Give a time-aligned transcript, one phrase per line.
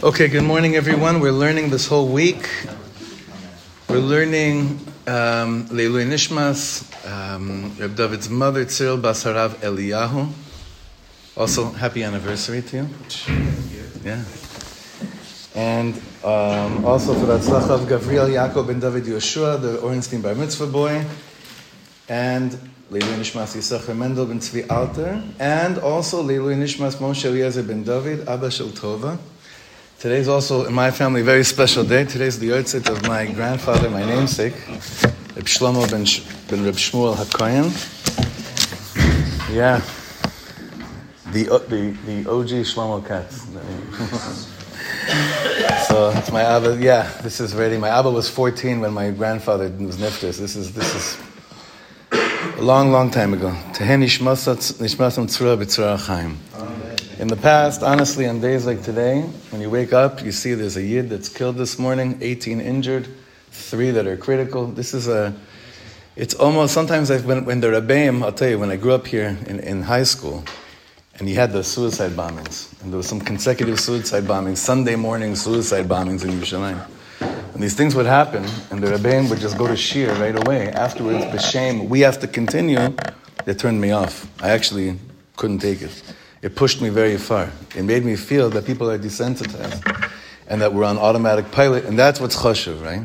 [0.00, 1.18] Okay, good morning, everyone.
[1.18, 2.48] We're learning this whole week.
[3.88, 4.78] We're learning
[5.08, 10.30] um, Leilui Nishmas, um, Reb David's mother, Cyril Basarav Eliyahu.
[11.36, 12.88] Also, happy anniversary to you.
[14.04, 14.24] Yeah.
[15.56, 20.36] And um, also for the tzlach of Gavriel Yaakov ben David Yoshua, the Orenstein Bar
[20.36, 21.04] Mitzvah boy.
[22.08, 22.52] And
[22.92, 25.20] Leilui Nishmas Yisachar Mendel ben Tzvi Alter.
[25.40, 29.18] And also Leilui Nishmas Moshe Eliezer ben David, Abba Shel Tova.
[29.98, 32.04] Today's also in my family a very special day.
[32.04, 34.54] Today's the yahrzeit of my grandfather, my namesake,
[35.34, 37.72] Reb Shlomo ben, Sh- ben Reb Shmuel HaKoyen.
[39.52, 39.80] Yeah,
[41.32, 43.40] the, o- the, the OG Shlomo Katz.
[45.88, 46.76] so it's my Abba.
[46.80, 47.76] Yeah, this is ready.
[47.76, 50.38] My Abba was 14 when my grandfather was niftis.
[50.38, 51.18] This is this is
[52.56, 53.50] a long, long time ago.
[53.72, 56.38] Tehen nishmasam tzura b'tzura chaim.
[57.18, 60.76] In the past, honestly, on days like today, when you wake up, you see there's
[60.76, 63.08] a yid that's killed this morning, 18 injured,
[63.50, 64.68] three that are critical.
[64.68, 65.34] This is a,
[66.14, 69.04] it's almost, sometimes I've been, when the Rebbeim, I'll tell you, when I grew up
[69.04, 70.44] here in, in high school,
[71.18, 75.34] and you had the suicide bombings, and there was some consecutive suicide bombings, Sunday morning
[75.34, 76.86] suicide bombings in Yerushalayim.
[77.52, 80.68] And these things would happen, and the Rebbeim would just go to Shir right away.
[80.68, 82.94] Afterwards, b'shem, we have to continue.
[83.44, 84.30] They turned me off.
[84.40, 85.00] I actually
[85.34, 86.00] couldn't take it.
[86.40, 87.50] It pushed me very far.
[87.76, 90.12] It made me feel that people are desensitized
[90.46, 93.02] and that we're on automatic pilot, and that's what's chashuv, right?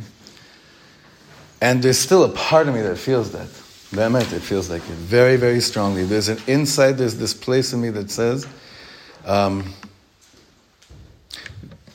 [1.62, 3.48] And there's still a part of me that feels that.
[3.92, 6.04] Be'emet, it feels like it very, very strongly.
[6.04, 8.48] There's an inside, there's this place in me that says,
[9.26, 9.74] um,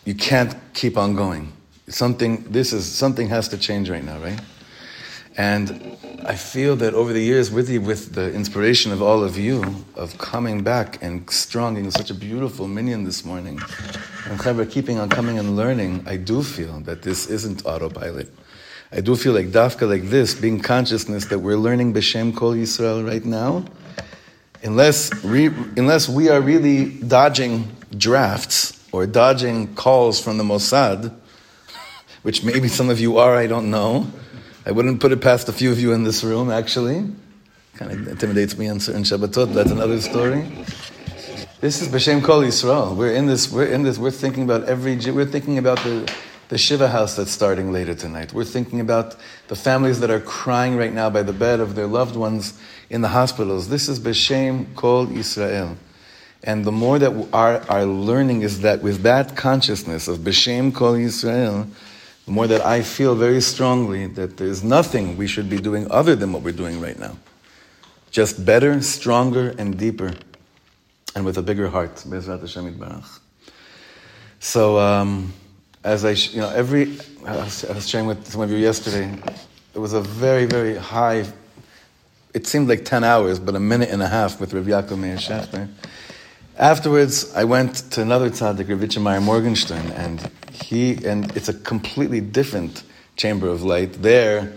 [0.04, 1.52] you can't keep on going.
[1.88, 4.40] Something, this is, something has to change right now, right?
[5.36, 5.96] And
[6.28, 9.64] I feel that over the years, with you, with the inspiration of all of you,
[9.96, 13.58] of coming back and strong in such a beautiful minyan this morning,
[14.26, 18.30] and Chaber keeping on coming and learning, I do feel that this isn't autopilot.
[18.92, 23.08] I do feel like dafka like this, being consciousness that we're learning B'Shem Kol Yisrael
[23.08, 23.64] right now,
[24.62, 25.46] unless, re,
[25.78, 31.10] unless we are really dodging drafts or dodging calls from the Mossad,
[32.22, 34.08] which maybe some of you are, I don't know.
[34.68, 37.06] I wouldn't put it past a few of you in this room, actually.
[37.76, 39.54] Kind of intimidates me on certain Shabbatot.
[39.54, 40.42] That's another story.
[41.62, 42.94] This is B'Shem Kol Yisrael.
[42.94, 43.50] We're in this.
[43.50, 43.96] We're in this.
[43.96, 44.96] We're thinking about every.
[45.10, 46.12] We're thinking about the
[46.50, 48.34] the shiva house that's starting later tonight.
[48.34, 49.16] We're thinking about
[49.48, 53.00] the families that are crying right now by the bed of their loved ones in
[53.00, 53.70] the hospitals.
[53.70, 55.76] This is B'Shem Kol Yisrael.
[56.44, 60.92] And the more that our, our learning is that with that consciousness of B'Shem Kol
[60.92, 61.68] Yisrael,
[62.28, 66.14] the more that I feel very strongly that there's nothing we should be doing other
[66.14, 67.16] than what we're doing right now.
[68.10, 70.12] Just better, stronger, and deeper,
[71.14, 72.04] and with a bigger heart.
[74.40, 75.32] So, um,
[75.82, 79.10] as I, you know, every, I was, sharing with some of you yesterday,
[79.72, 81.24] it was a very, very high,
[82.34, 85.16] it seemed like 10 hours, but a minute and a half with Rav Yaakov Meir
[85.16, 85.66] Shechter.
[86.58, 92.20] Afterwards, I went to another tzaddik, Rav Meyer Morgenstern, and he, and it's a completely
[92.20, 92.82] different
[93.16, 93.92] chamber of light.
[94.02, 94.52] There,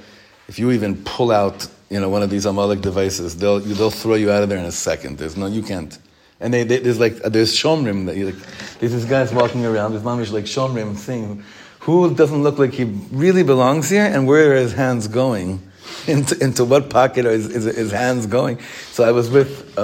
[0.47, 4.15] if you even pull out, you know, one of these Amalek devices, they'll, they'll throw
[4.15, 5.19] you out of there in a second.
[5.19, 5.95] There's no, you can't.
[6.39, 8.47] And they, they, there's like, there's shomrim that you like,
[8.79, 11.43] there's this guys walking around, there's mamish like shomrim saying,
[11.81, 15.61] who doesn't look like he really belongs here, and where are his hands going?
[16.07, 18.59] Into, into what pocket are his, his, hands going?
[18.91, 19.81] So I was with a,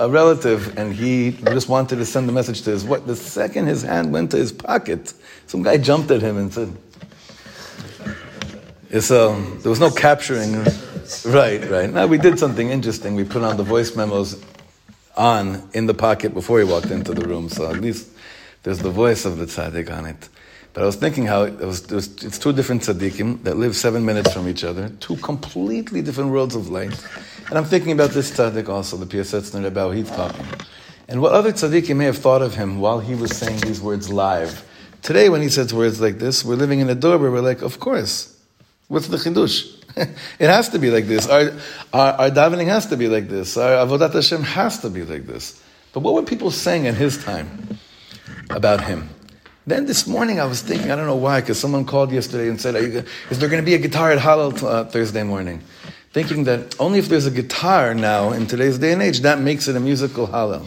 [0.00, 3.06] a, a, relative, and he just wanted to send a message to his what.
[3.06, 5.12] The second his hand went to his pocket,
[5.46, 6.74] some guy jumped at him and said,
[9.02, 10.64] "So there was no capturing."
[11.26, 11.90] Right, right.
[11.90, 13.14] Now we did something interesting.
[13.14, 14.42] We put on the voice memos
[15.18, 18.08] on in the pocket before he walked into the room, so at least
[18.62, 20.28] there's the voice of the tzaddik on it.
[20.78, 23.74] But I was thinking how it was, it was, it's two different tzaddikim that live
[23.74, 26.96] seven minutes from each other, two completely different worlds of light.
[27.48, 30.46] And I'm thinking about this tzaddik also, the Piasetzner about he's talking.
[31.08, 34.08] And what other tzaddikim may have thought of him while he was saying these words
[34.08, 34.64] live.
[35.02, 37.62] Today, when he says words like this, we're living in a door where we're like,
[37.62, 38.40] of course.
[38.86, 39.82] What's the chidush?
[39.96, 41.26] it has to be like this.
[41.26, 41.54] Our,
[41.92, 43.56] our, our davening has to be like this.
[43.56, 45.60] Our avodat Hashem has to be like this.
[45.92, 47.80] But what were people saying in his time
[48.50, 49.08] about him?
[49.68, 52.58] Then this morning I was thinking, I don't know why, because someone called yesterday and
[52.58, 55.60] said, you, is there going to be a guitar at Hallel uh, Thursday morning?
[56.14, 59.68] Thinking that only if there's a guitar now in today's day and age, that makes
[59.68, 60.66] it a musical Hallel.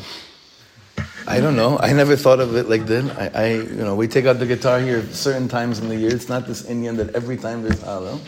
[1.25, 1.79] I don't know.
[1.79, 3.33] I never thought of it like that.
[3.35, 6.13] I, I, you know, we take out the guitar here certain times in the year.
[6.13, 8.19] It's not this Indian that every time there's Hallel.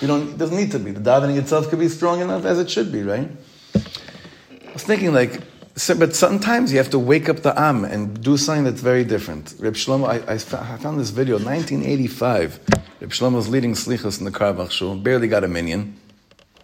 [0.00, 0.92] You don't, it doesn't need to be.
[0.92, 3.28] The davening itself could be strong enough as it should be, right?
[3.74, 5.42] I was thinking like,
[5.78, 9.04] So, but sometimes you have to wake up the Am and do something that's very
[9.04, 9.54] different.
[9.60, 12.58] Reb Shlomo, I, I, found this video, 1985.
[13.00, 15.96] Reb Shlomo was leading Slichas in the Carlebach Shul, barely got a minyan,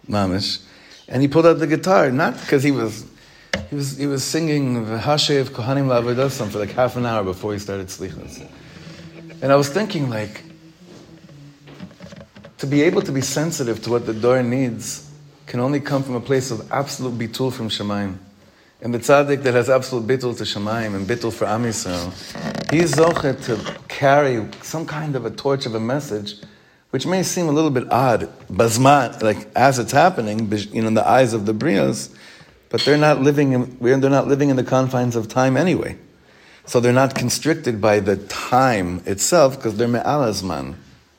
[0.09, 0.61] mamish,
[1.07, 3.05] and he pulled out the guitar, not because he was,
[3.69, 7.59] he was, he was singing Hashev Kohanim La'avodasim for like half an hour before he
[7.59, 8.45] started Slichas.
[9.41, 10.43] And I was thinking like,
[12.57, 15.09] to be able to be sensitive to what the door needs
[15.45, 18.17] can only come from a place of absolute bitul from Shemaim.
[18.81, 23.43] And the tzaddik that has absolute bittul to Shemaim and bittul for Am he's zochet
[23.45, 26.35] to carry some kind of a torch of a message,
[26.89, 30.93] which may seem a little bit odd, bazman, like as it's happening, you know, in
[30.93, 32.13] the eyes of the brias,
[32.69, 35.97] but they're not living in, they're not living in the confines of time anyway.
[36.65, 40.75] So they're not constricted by the time itself because they're me'alazman.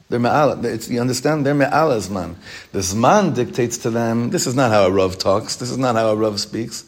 [0.09, 1.47] They're me'al, it's, you understand?
[1.47, 2.35] They're me'alazman.
[2.73, 5.95] The zman dictates to them, this is not how a Rav talks, this is not
[5.95, 6.85] how a Rav speaks.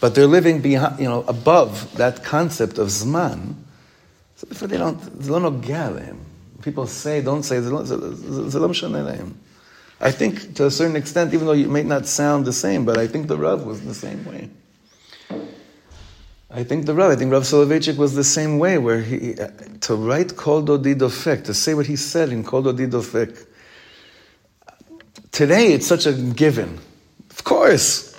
[0.00, 3.54] But they're living behind, you know, above that concept of Zman.
[4.36, 6.22] So therefore they don't,
[6.62, 7.58] People say, don't say,
[10.02, 12.96] I think to a certain extent, even though you may not sound the same, but
[12.96, 14.48] I think the Rav was the same way.
[16.50, 19.36] I think the Rav, I think Rav Soloveitchik was the same way, where he,
[19.82, 23.46] to write Kol Dodi Dofek, to say what he said in Kol Dodi Dofek.
[25.30, 26.80] Today, it's such a given.
[27.30, 28.09] Of course,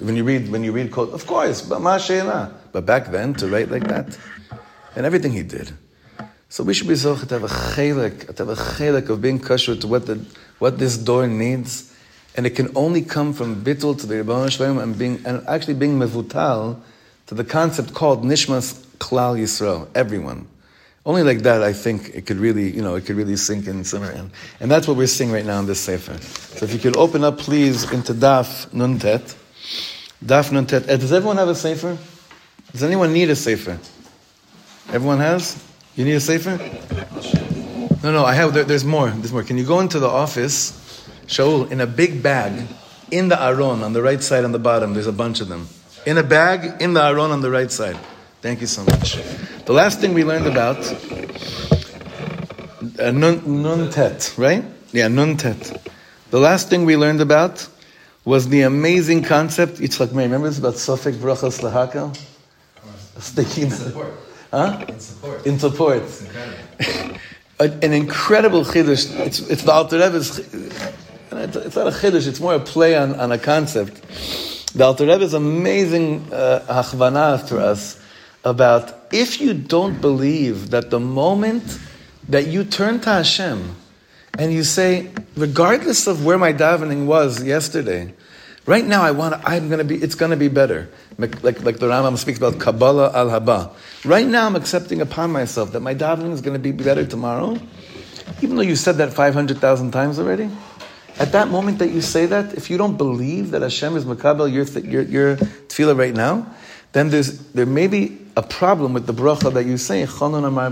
[0.00, 1.80] when you read when you read code, of course, but
[2.72, 4.18] But back then, to write like that,
[4.96, 5.72] and everything he did.
[6.48, 9.38] So we should be so to have a chelik, to have a chelik of being
[9.38, 10.24] kosher to what the
[10.58, 11.92] what this door needs,
[12.36, 15.74] and it can only come from bittul to the Rebbeinu Shalom and being and actually
[15.74, 16.80] being mevutal
[17.26, 20.48] to the concept called nishmas klal yisrael, everyone.
[21.04, 23.84] Only like that, I think it could really, you know, it could really sink in
[23.84, 24.10] somewhere.
[24.12, 24.30] And,
[24.60, 26.18] and that's what we're seeing right now in this sefer.
[26.18, 29.34] So if you could open up, please, into Daf Nuntet.
[30.26, 30.86] Tet.
[30.86, 31.96] Does everyone have a sefer?
[32.72, 33.78] Does anyone need a sefer?
[34.92, 35.62] Everyone has?
[35.96, 36.58] You need a sefer?
[38.02, 38.54] No, no, I have.
[38.54, 39.10] There, there's more.
[39.10, 39.42] There's more.
[39.42, 42.66] Can you go into the office, Shaul, in a big bag,
[43.10, 44.94] in the aron on the right side on the bottom?
[44.94, 45.68] There's a bunch of them.
[46.06, 47.96] In a bag, in the aron on the right side.
[48.40, 49.16] Thank you so much.
[49.64, 50.78] The last thing we learned about
[52.98, 54.64] uh, nun, nun tet, right?
[54.92, 55.90] Yeah, nun tet.
[56.30, 57.68] The last thing we learned about
[58.28, 59.78] was the amazing concept.
[59.78, 62.14] Yitzchak Meir, remember this about Sofik Brachas Lahaka?
[63.56, 64.12] In support.
[64.50, 64.84] Huh?
[64.86, 65.46] In support.
[65.46, 66.02] In support.
[66.02, 67.18] It's incredible.
[67.58, 69.18] An incredible chiddush.
[69.26, 70.40] It's, it's the Alter Rebbe's.
[70.40, 72.28] It's not a chiddush.
[72.28, 73.94] It's more a play on, on a concept.
[74.74, 77.98] The Alter Rebbe's amazing uh, hachvana to us
[78.44, 81.80] about if you don't believe that the moment
[82.28, 83.74] that you turn to Hashem
[84.38, 88.14] and you say, regardless of where my davening was yesterday,
[88.66, 90.88] right now I want, I'm to be, it's going to be better.
[91.18, 93.74] Like, like, the Rambam speaks about Kabbalah al Haba.
[94.04, 97.58] Right now I'm accepting upon myself that my davening is going to be better tomorrow,
[98.40, 100.48] even though you said that 500,000 times already.
[101.18, 104.52] At that moment that you say that, if you don't believe that Hashem is Makabel,
[104.52, 106.46] your, your, your tefillah right now,
[106.92, 110.70] then there's, there may be a problem with the bracha that you say, Chanun Amar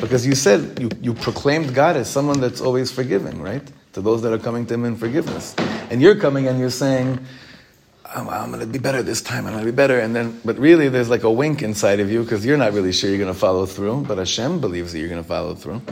[0.00, 3.62] because you said, you, you proclaimed God as someone that's always forgiving, right?
[3.92, 5.54] To those that are coming to Him in forgiveness.
[5.90, 7.18] And you're coming and you're saying,
[8.06, 10.00] oh, I'm, I'm going to be better this time, I'm going to be better.
[10.00, 12.92] And then, but really there's like a wink inside of you because you're not really
[12.92, 15.82] sure you're going to follow through, but Hashem believes that you're going to follow through.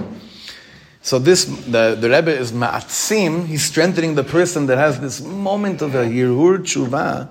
[1.03, 5.81] So this, the, the Rebbe is ma'atzim, he's strengthening the person that has this moment
[5.81, 7.29] of a yirur tshuva,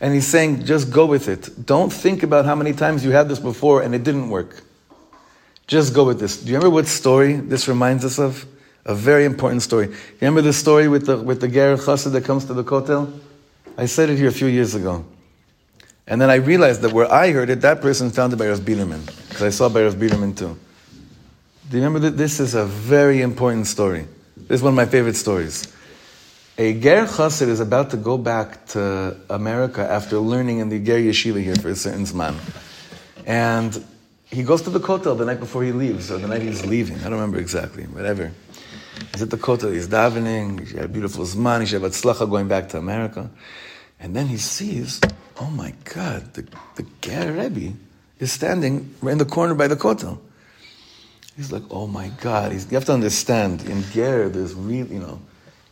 [0.00, 1.64] and he's saying, just go with it.
[1.64, 4.62] Don't think about how many times you had this before and it didn't work.
[5.66, 6.36] Just go with this.
[6.36, 8.46] Do you remember what story this reminds us of?
[8.84, 9.88] A very important story.
[9.88, 13.12] You remember the story with the, with the Ger Chassid that comes to the Kotel?
[13.76, 15.04] I said it here a few years ago.
[16.06, 18.64] And then I realized that where I heard it, that person found it by Rav
[18.64, 19.04] Biederman.
[19.28, 20.56] Because I saw by Rav Biederman too.
[21.68, 22.16] Do you remember that?
[22.16, 24.06] This is a very important story.
[24.36, 25.72] This is one of my favorite stories.
[26.58, 30.98] A Ger Chassid is about to go back to America after learning in the Ger
[30.98, 32.36] Yeshiva here for a certain Zman.
[33.26, 33.84] And
[34.30, 36.98] he goes to the Kotel the night before he leaves, or the night he's leaving.
[36.98, 38.32] I don't remember exactly, whatever.
[39.12, 42.48] He's at the Kotel, he's davening, he had a beautiful Zman, he had Tzlacha going
[42.48, 43.30] back to America.
[44.00, 45.00] And then he sees,
[45.40, 46.42] oh my God, the,
[46.74, 47.74] the Ger Rebbe
[48.18, 50.18] is standing right in the corner by the Kotel.
[51.36, 52.52] He's like, oh my God.
[52.52, 55.20] He's, you have to understand, in Ger, there's real, you know,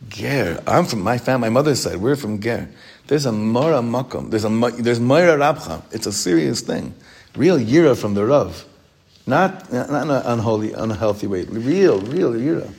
[0.07, 0.61] Ger.
[0.67, 2.69] I'm from my family, my mother's side, we're from Ger.
[3.07, 5.83] There's a Mora Makom, there's a there's Moira Rabcha.
[5.91, 6.93] It's a serious thing.
[7.35, 8.65] Real yira from the Rav.
[9.27, 11.43] Not, not in an unholy, unhealthy way.
[11.43, 12.71] Real, real yira.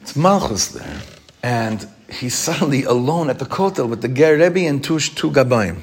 [0.00, 1.00] It's Malchus there.
[1.42, 5.82] And he's suddenly alone at the kotel with the Ger Rebbe and two, two Gabayim.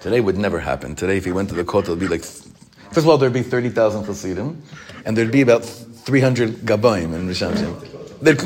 [0.00, 0.94] Today would never happen.
[0.94, 3.42] Today, if he went to the kotel, it'd be like, first of all, there'd be
[3.42, 4.62] 30,000 Hasidim,
[5.04, 7.98] and there'd be about 300 Gabayim in Rishamshim.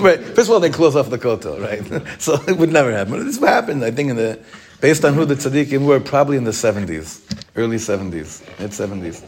[0.03, 2.21] Right, first of all, they close off the kotel, right?
[2.21, 3.25] so it would never happen.
[3.25, 4.39] This happened, I think, in the
[4.83, 7.23] based on who the tzaddikim were, probably in the 70s,
[7.55, 9.25] early 70s, mid 70s.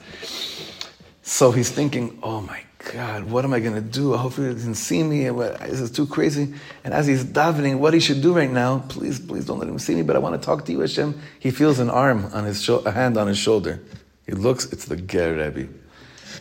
[1.22, 2.60] So he's thinking, oh my
[2.92, 4.14] God, what am I going to do?
[4.14, 5.30] Hopefully he didn't see me.
[5.30, 6.52] This is too crazy.
[6.82, 9.78] And as he's davening, what he should do right now, please, please don't let him
[9.78, 11.18] see me, but I want to talk to you, Hashem.
[11.38, 13.80] He feels an arm on his a hand on his shoulder.
[14.26, 15.72] He looks, it's the Ger Rebbe.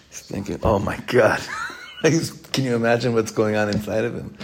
[0.10, 1.40] He's thinking, oh my God.
[2.02, 4.36] Can you imagine what's going on inside of him?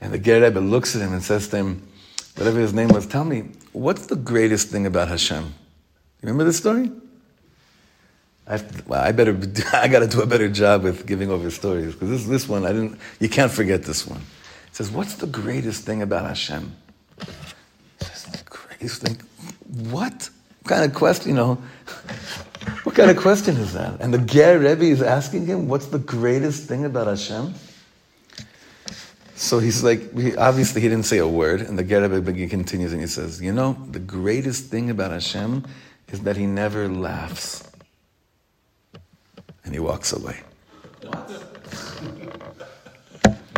[0.00, 1.87] And the Ger Rebbe looks at him and says to him,
[2.38, 5.44] whatever his name was, tell me, what's the greatest thing about Hashem?
[5.44, 5.52] You
[6.22, 6.90] remember this story?
[8.46, 9.38] I, well, I better,
[9.72, 12.64] I got to do a better job with giving over stories because this, this one,
[12.64, 12.98] I didn't.
[13.20, 14.20] You can't forget this one.
[14.68, 16.74] It says, "What's the greatest thing about Hashem?"
[18.00, 19.20] Says, the greatest thing.
[19.90, 20.30] What?
[20.62, 21.30] what kind of question?
[21.30, 21.54] You know,
[22.84, 24.00] what kind of question is that?
[24.00, 27.52] And the Ger Rebbe is asking him, "What's the greatest thing about Hashem?"
[29.38, 32.08] So he's like, he, obviously he didn't say a word, and the Ger
[32.48, 35.64] continues and he says, "You know, the greatest thing about Hashem
[36.08, 37.68] is that He never laughs."
[39.68, 40.40] and he walks away.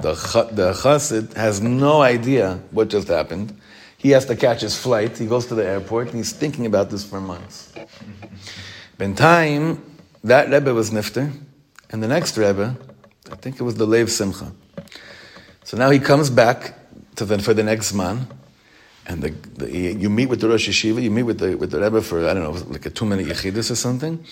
[0.03, 0.15] The,
[0.51, 3.57] the chassid has no idea what just happened.
[3.97, 5.17] He has to catch his flight.
[5.17, 7.73] He goes to the airport and he's thinking about this for months.
[8.99, 9.85] In time,
[10.25, 11.33] that Rebbe was Nifter,
[11.91, 12.77] and the next Rebbe,
[13.31, 14.51] I think it was the Lev Simcha.
[15.71, 16.75] So now he comes back
[17.15, 18.27] to the, for the next man,
[19.07, 21.81] and the, the, you meet with the Rosh Yeshiva, you meet with the, with the
[21.81, 24.25] Rebbe for, I don't know, like a two minute Yechidus or something,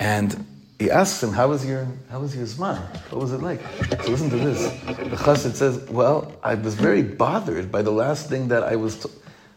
[0.00, 0.46] and
[0.78, 2.78] he asks him, how was your, how was your Zman?
[3.10, 3.60] What was it like?
[4.02, 4.62] So listen to this.
[4.86, 8.96] The Chassid says, well, I was very bothered by the last thing that I was,
[8.96, 9.10] t-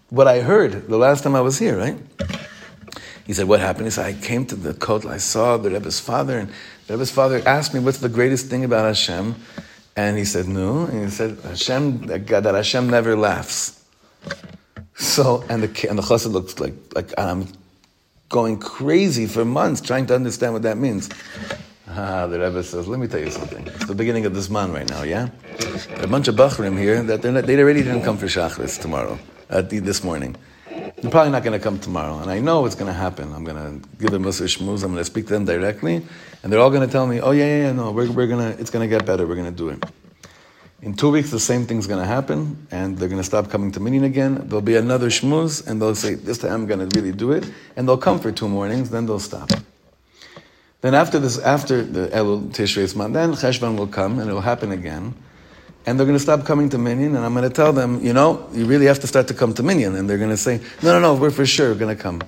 [0.10, 1.98] what I heard the last time I was here, right?
[3.26, 3.86] He said, what happened?
[3.86, 6.50] He said, I came to the kotel, I saw the Rebbe's father, and
[6.88, 9.36] the Rebbe's father asked me, what's the greatest thing about Hashem?
[9.96, 10.86] And he said, no.
[10.86, 13.84] And he said, Hashem, that Hashem never laughs.
[14.96, 17.48] So, and the, and the chassid looks like, like, I'm
[18.30, 21.10] going crazy for months trying to understand what that means.
[21.88, 23.66] Ah, the Rebbe says, let me tell you something.
[23.68, 25.30] It's the beginning of this month right now, yeah?
[25.60, 28.26] There are a bunch of Bachrim here that they're not, they already didn't come for
[28.26, 29.18] Shachris tomorrow,
[29.50, 30.36] uh, this morning.
[30.76, 33.34] They're probably not going to come tomorrow, and I know what's going to happen.
[33.34, 36.06] I'm going to give them Musa Shmuz, I'm going to speak to them directly,
[36.44, 38.60] and they're all going to tell me, oh, yeah, yeah, yeah, no, we're, we're to,
[38.60, 39.84] it's going to get better, we're going to do it.
[40.82, 43.72] In two weeks, the same thing's going to happen, and they're going to stop coming
[43.72, 44.48] to minyan again.
[44.48, 47.50] There'll be another shmuz, and they'll say, "This time I'm going to really do it,"
[47.76, 48.92] and they'll come for two mornings.
[48.92, 49.50] Then they'll stop.
[50.82, 54.42] Then after this, after the Elul Tishrei Zman, then Cheshvan will come, and it will
[54.42, 55.16] happen again,
[55.86, 57.16] and they're going to stop coming to minyan.
[57.16, 59.54] And I'm going to tell them, you know, you really have to start to come
[59.54, 62.02] to minyan, and they're going to say, "No, no, no, we're for sure going to
[62.02, 62.22] come."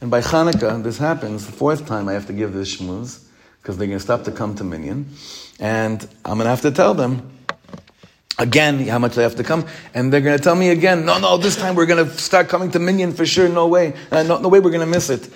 [0.00, 1.46] And by Hanukkah, this happens.
[1.46, 3.24] The fourth time I have to give this shmuz
[3.60, 5.06] because they're going to stop to come to minyan,
[5.58, 7.30] and I'm going to have to tell them
[8.40, 11.18] again how much they have to come, and they're going to tell me again, no,
[11.18, 14.22] no, this time we're going to start coming to Minyan for sure, no way, uh,
[14.22, 15.28] no, no way we're going to miss it.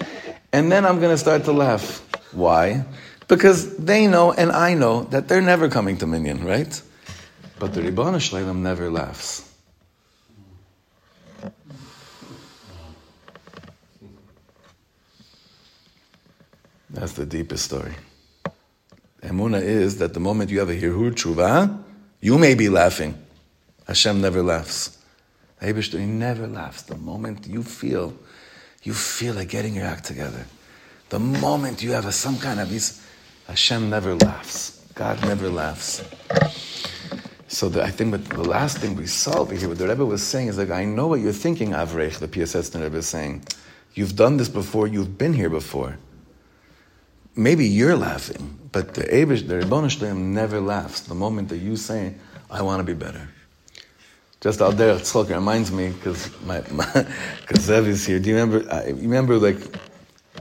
[0.53, 2.03] And then I'm going to start to laugh.
[2.33, 2.85] Why?
[3.29, 6.81] Because they know and I know that they're never coming to Minyan, right?
[7.65, 9.51] But the Ribbon Shleilim never laughs.
[16.91, 17.95] That's the deepest story.
[19.23, 21.83] Emuna is that the moment you have a hirhur tshuva,
[22.21, 23.17] you may be laughing.
[23.87, 24.99] Hashem never laughs.
[25.63, 25.73] He
[26.05, 26.83] never laughs.
[26.83, 28.13] The moment you feel,
[28.83, 30.45] you feel like getting your act together.
[31.09, 33.03] The moment you have a, some kind of this,
[33.47, 34.87] Hashem never laughs.
[34.95, 36.05] God never laughs.
[37.49, 40.05] So the, I think what the last thing we saw over here, what the Rebbe
[40.05, 43.45] was saying is like, I know what you're thinking, Avrech, the PSS Rebbe is saying.
[43.95, 45.99] You've done this before, you've been here before.
[47.37, 52.15] Maybe you're laughing, but the Abish, the Shalom never laughs the moment that you say,
[52.51, 53.29] I want to be better.
[54.41, 58.19] Just out there, Tzchok reminds me, because my, because Zev is here.
[58.19, 59.57] Do you remember, I, you remember like,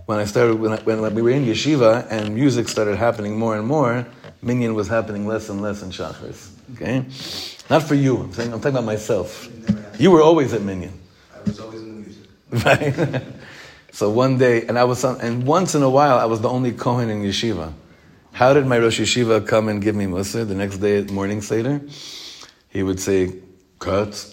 [0.05, 3.55] when I started, when, I, when we were in yeshiva and music started happening more
[3.55, 4.05] and more,
[4.41, 6.52] minyan was happening less and less in Shachris.
[6.73, 7.05] Okay?
[7.69, 9.49] Not for you, I'm, saying, I'm talking about myself.
[9.99, 10.99] You were always at Minyan.
[11.35, 12.29] I was always in the music.
[12.65, 13.23] Right?
[13.91, 16.71] so one day, and I was, and once in a while, I was the only
[16.71, 17.73] Kohen in yeshiva.
[18.33, 21.41] How did my Rosh Yeshiva come and give me Musa the next day at morning
[21.41, 21.81] Seder?
[22.69, 23.31] He would say,
[23.77, 24.25] Kurt,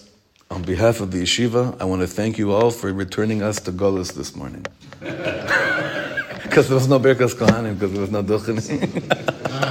[0.49, 3.71] on behalf of the yeshiva, I want to thank you all for returning us to
[3.71, 4.65] Golis this morning.
[6.51, 9.69] Because there was no Birkas Kohanim, because there was no Duchani.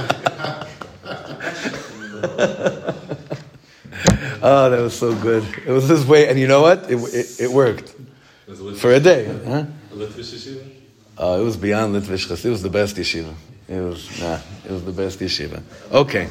[4.41, 5.43] oh, that was so good.
[5.65, 6.89] It was this way, and you know what?
[6.89, 7.95] It, it, it worked.
[8.77, 9.25] For a day.
[9.45, 9.65] Huh?
[11.17, 13.33] Oh, it was beyond Litvish It was the best yeshiva.
[13.67, 15.61] It was, nah, it was the best yeshiva.
[15.91, 16.27] Okay.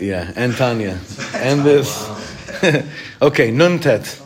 [0.00, 0.98] Yeah, and Tanya.
[1.34, 2.08] And this.
[3.22, 4.20] okay, Nuntet.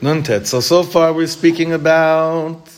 [0.00, 0.46] Nuntet.
[0.46, 2.68] So, so far we're speaking about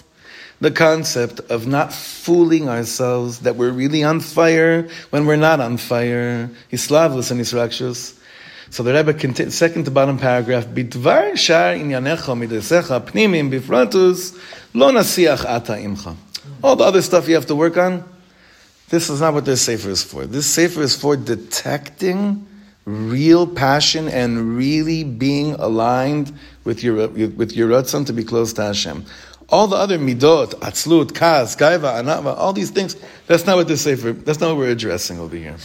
[0.60, 5.76] the concept of not fooling ourselves that we're really on fire when we're not on
[5.76, 6.50] fire.
[6.74, 8.17] Slavless and he's rakshus.
[8.70, 14.38] So the Rebbe continues, second to bottom paragraph, Bidvar shar inyanecha midesecha pnimim bifratus
[14.74, 16.16] lo nasiach ata imcha.
[16.62, 18.04] All the other stuff you have to work on,
[18.88, 20.26] this is not what this sefer is for.
[20.26, 22.46] This sefer is for detecting
[22.84, 26.32] real passion and really being aligned
[26.64, 29.04] with your with your ratzon to be close to Hashem.
[29.49, 32.95] All the other midot, atzlut, kas, gaiva, anava, all these things,
[33.27, 35.57] that's not what this sefer, that's not what we're addressing over here.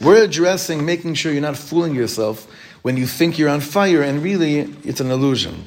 [0.00, 2.46] We're addressing making sure you're not fooling yourself
[2.82, 5.66] when you think you're on fire and really it's an illusion.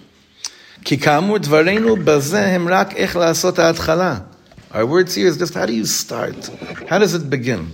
[4.72, 6.50] Our words here is just how do you start?
[6.88, 7.74] How does it begin?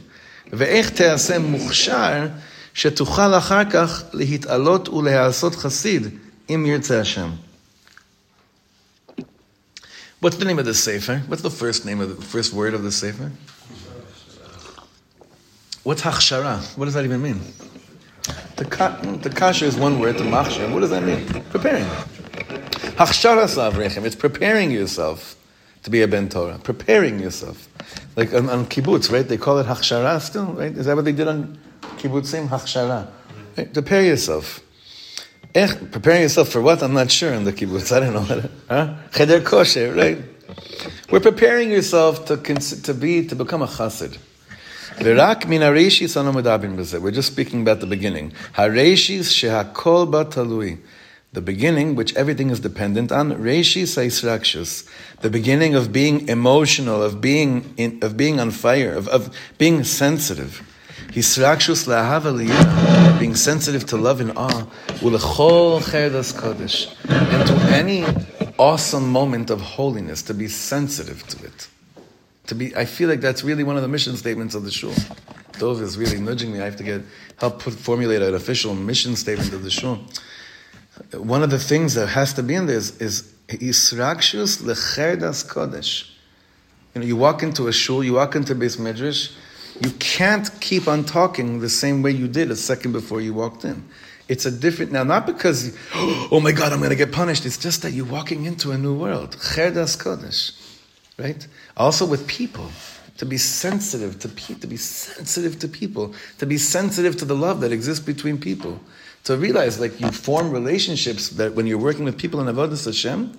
[2.73, 6.07] שתוכל אחר כך להתעלות ולהעשות חסיד,
[6.49, 7.29] אם ירצה השם.
[10.26, 11.18] What's the name of the sefer?
[11.28, 13.30] What's the first name of the first word of the sefer?
[15.84, 16.76] What's hachshara?
[16.76, 17.40] What does that even mean?
[18.56, 20.72] The, ka, the kasha is one word, the machshar.
[20.74, 21.44] What does that mean?
[21.50, 21.84] Preparing.
[22.98, 24.04] Hachsharas Avreichim.
[24.04, 25.36] It's preparing yourself
[25.84, 26.58] to be a ben Torah.
[26.58, 27.68] Preparing yourself.
[28.16, 29.28] Like on, on kibbutz, right?
[29.28, 30.76] They call it hachshara still, right?
[30.76, 31.56] Is that what they did on
[31.98, 32.48] kibbutzim?
[32.48, 33.08] Hachshara.
[33.56, 33.72] Right?
[33.72, 34.60] Prepare yourself.
[35.56, 36.82] Eh, preparing yourself for what?
[36.82, 37.90] I'm not sure in the kibbutz.
[37.90, 38.20] I don't know.
[38.20, 38.50] What?
[39.14, 40.18] Cheder kosher, right?
[41.10, 44.18] We're preparing yourself to, to be, to become a chassid.
[47.00, 48.34] We're just speaking about the beginning.
[51.32, 57.98] The beginning, which everything is dependent on, the beginning of being emotional, of being in,
[58.02, 60.60] of being on fire, of, of being sensitive.
[61.16, 64.66] Hisrakshus la'ahava being sensitive to love and awe,
[65.00, 68.04] ulechol cherdas kodesh, and to any
[68.58, 71.68] awesome moment of holiness, to be sensitive to it.
[72.48, 74.92] To be, I feel like that's really one of the mission statements of the shul.
[75.58, 76.60] Dov is really nudging me.
[76.60, 77.00] I have to get
[77.38, 79.98] help put, formulate an official mission statement of the shul.
[81.14, 86.10] One of the things that has to be in there is, is Yisrakshus lecherdas kodesh.
[86.94, 89.32] You know, you walk into a shul, you walk into base medrash,
[89.84, 93.64] you can't keep on talking the same way you did a second before you walked
[93.64, 93.84] in.
[94.28, 97.46] It's a different now, not because oh my God, I'm going to get punished.
[97.46, 99.36] It's just that you're walking into a new world.
[99.36, 100.52] Cherdas kodesh,
[101.18, 101.46] right?
[101.76, 102.70] Also with people,
[103.18, 107.36] to be sensitive to people, to be sensitive to people, to be sensitive to the
[107.36, 108.80] love that exists between people,
[109.24, 113.36] to realize like you form relationships that when you're working with people in avodas Hashem,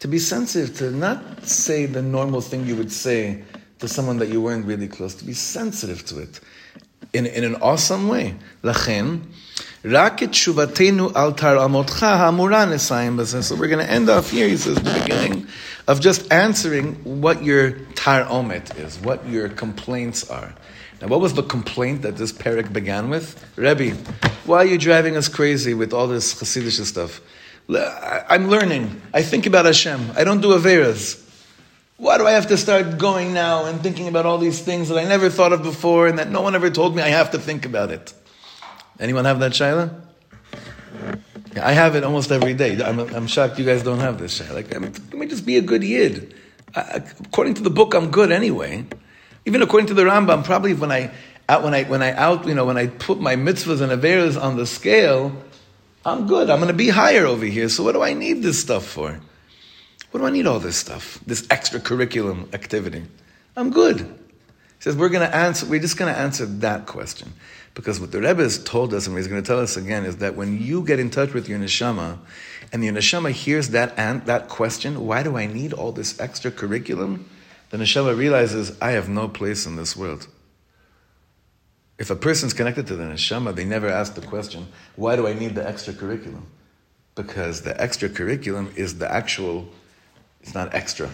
[0.00, 3.42] to be sensitive to not say the normal thing you would say
[3.79, 6.39] to someone that you weren't really close, to be sensitive to it
[7.13, 8.35] in, in an awesome way.
[8.63, 9.19] Lachen,
[9.85, 13.43] רק את תשובתנו על תרעמותך האמורה נסיים בזה.
[13.43, 15.47] So we're going to end off here, he says, the beginning,
[15.87, 20.53] of just answering what your tar'omet is, what your complaints are.
[21.01, 23.43] Now, what was the complaint that this parak began with?
[23.57, 23.97] Rebbe,
[24.45, 27.19] why are you driving us crazy with all this Hasidic stuff?
[28.29, 29.01] I'm learning.
[29.13, 30.11] I think about Hashem.
[30.15, 31.19] I don't do Averas.
[31.98, 34.98] Why do I have to start going now and thinking about all these things that
[34.98, 37.40] I never thought of before and that no one ever told me I have to
[37.40, 38.14] think about it?
[39.00, 40.00] Anyone have that, Shaila?
[41.56, 42.80] Yeah, I have it almost every day.
[42.80, 44.54] I'm, I'm shocked you guys don't have this, Shaila.
[44.54, 46.34] Like, let me just be a good yid.
[46.72, 48.86] I, according to the book, I'm good anyway.
[49.44, 51.10] Even according to the Rambam, probably when I
[51.48, 54.40] out when I when I out you know when I put my mitzvahs and averas
[54.40, 55.32] on the scale,
[56.04, 56.48] I'm good.
[56.48, 57.68] I'm going to be higher over here.
[57.68, 59.20] So what do I need this stuff for?
[60.10, 61.20] What do I need all this stuff?
[61.26, 63.04] This extracurriculum activity?
[63.56, 63.98] I'm good.
[64.00, 67.32] He says, we're going to answer, we're just going to answer that question.
[67.74, 70.18] Because what the Rebbe has told us, and he's going to tell us again, is
[70.18, 72.18] that when you get in touch with your neshama,
[72.72, 77.28] and the neshama hears that, that question, why do I need all this extra curriculum?
[77.70, 80.28] The neshama realizes, I have no place in this world.
[81.98, 85.34] If a person's connected to the neshama, they never ask the question, why do I
[85.34, 86.46] need the extra curriculum?
[87.16, 89.68] Because the extra curriculum is the actual
[90.42, 91.10] it's not extra.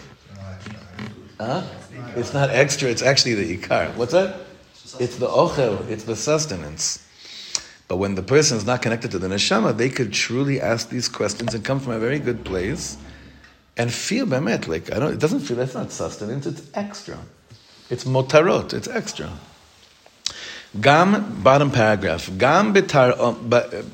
[1.39, 1.67] Uh, huh?
[2.15, 3.95] It's not extra, it's actually the ikar.
[3.95, 4.37] What's that?
[4.99, 7.05] It's the ochel, it's the sustenance.
[7.87, 11.07] But when the person is not connected to the neshama, they could truly ask these
[11.07, 12.97] questions and come from a very good place
[13.77, 14.67] and feel bemet.
[14.67, 17.17] Like, I don't, it doesn't feel, that's not sustenance, it's extra.
[17.89, 19.29] It's motarot, it's extra.
[20.81, 23.15] Gam, bottom paragraph, Gam betar,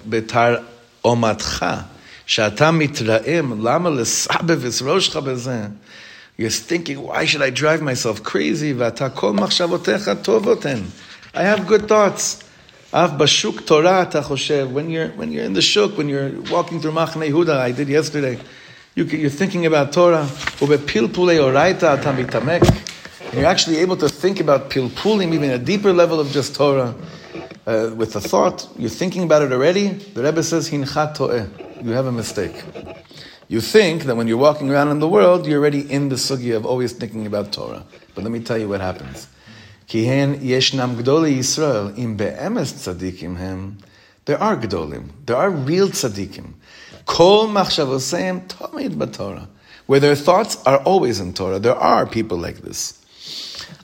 [0.07, 0.63] betar
[1.03, 1.85] omatcha,
[2.30, 5.62] שאתה מתרעם, למה לסבב את ראשך בזה?
[6.38, 8.74] You're thinking, why should I drive myself crazy?
[8.76, 10.78] ואתה כל מחשבותיך טובות הן.
[11.34, 12.44] I have good thoughts.
[12.90, 16.80] אף בשוק תורה אתה חושב, when you're, when you're in the shuk, when you're walking
[16.80, 18.38] through Machne Yehuda, I did yesterday,
[18.94, 20.26] you, you're thinking about Torah,
[20.62, 22.62] ובפלפולי אורייתא אתה מתעמק.
[23.32, 26.94] You're actually able to think about pilpulim, even a deeper level of just Torah.
[27.66, 29.88] Uh, with the thought, you're thinking about it already.
[29.88, 31.46] The Rebbe says, Hinchat to'eh.
[31.81, 32.63] You have a mistake.
[33.47, 36.55] You think that when you're walking around in the world, you're already in the sugi
[36.55, 37.83] of always thinking about Torah.
[38.15, 39.27] But let me tell you what happens.
[39.87, 40.05] There
[44.37, 45.09] are gdolim.
[45.25, 46.53] There are real tzadikim.
[47.05, 49.47] Kol machshavoseim tamid b'Torah.
[49.87, 51.59] Where their thoughts are always in Torah.
[51.59, 53.03] There are people like this.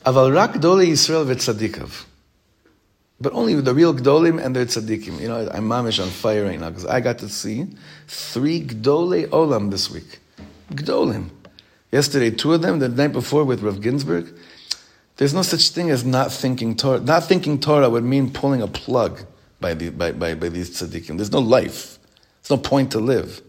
[0.06, 2.07] Aval rak Yisrael v'tzadikav.
[3.20, 5.20] But only the real gdolim and their tzaddikim.
[5.20, 7.68] You know, I'm mamish on fire right now because I got to see
[8.08, 10.20] three gdolei olam this week.
[10.72, 11.30] Gdolim.
[11.92, 12.80] Yesterday, two of them.
[12.80, 14.34] The night before with Rav Ginsburg.
[15.16, 17.00] There's no such thing as not thinking Torah.
[17.00, 19.26] Not thinking Torah would mean pulling a plug
[19.60, 21.18] by, the, by, by, by these tzaddikim.
[21.18, 21.98] There's no life.
[22.42, 23.42] There's no point to live.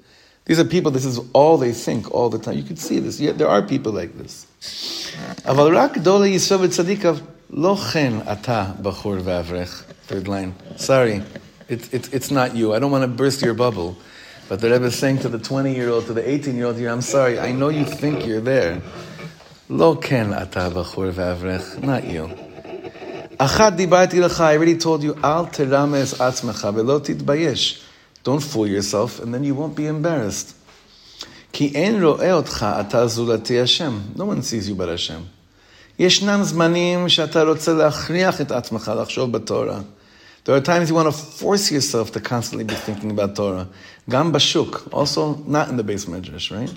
[0.47, 2.57] These are people, this is all they think all the time.
[2.57, 3.21] You can see this.
[3.21, 4.47] Yeah, there are people like this.
[7.53, 9.85] Lochen ata bachur vavrech.
[10.07, 10.55] Third line.
[10.77, 11.23] Sorry,
[11.69, 12.75] it's it's it's not you.
[12.75, 13.97] I don't want to burst your bubble.
[14.49, 16.77] But the Rebbe is saying to the 20 year old, to the 18 year old
[16.77, 18.81] here, I'm sorry, I know you think you're there.
[19.69, 21.83] Loken ata bachur vavrech.
[21.83, 22.31] Not you.
[23.39, 24.41] Achat dibarti lecha.
[24.41, 27.83] I already told you, al terames atzmecha velo bayesh.
[28.25, 30.55] Don't fool yourself, and then you won't be embarrassed.
[31.53, 34.13] Ki en ro'e otcha ata zulati Hashem.
[34.17, 35.38] No one sees you but Hashem.
[36.00, 39.80] ישנם זמנים שאתה רוצה להכריח את עצמך לחשוב בתורה.
[40.46, 43.66] There are times you want to force yourself to constantly be thinking about Torah.
[44.10, 46.72] גם בשוק, also not in the base medrash, right?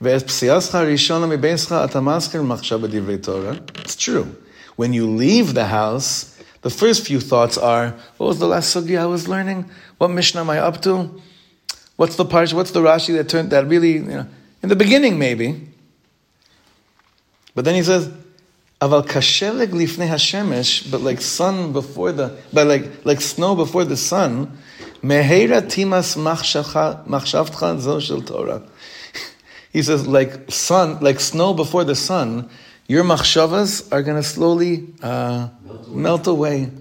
[0.00, 3.52] ואת פסיעתך הראשונה מביתך אתה מזכיר מחשב בדברי תורה.
[3.74, 4.26] It's true.
[4.76, 8.98] When you leave the house, the first few thoughts are, what was the last sugi
[8.98, 9.70] I was learning?
[9.98, 11.20] What Mishnah am I up to?
[11.96, 12.54] What's the parsha?
[12.54, 14.26] What's the Rashi that turned that really, you know,
[14.62, 15.68] in the beginning maybe.
[17.54, 18.10] But then he says,
[18.79, 23.97] Aval kasheleg lifnei hashemesh, but like sun before the, but like like snow before the
[23.97, 24.55] sun,
[25.01, 28.61] mehera timas machshavtcha zo shel Torah.
[29.73, 32.49] He says, like sun, like snow before the sun,
[32.87, 35.49] your machshavas are going to slowly uh,
[35.87, 36.71] melt away.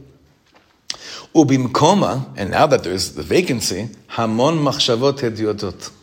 [1.35, 5.91] Ubimkoma, and now that there's the vacancy, hamon machshavot hediotot.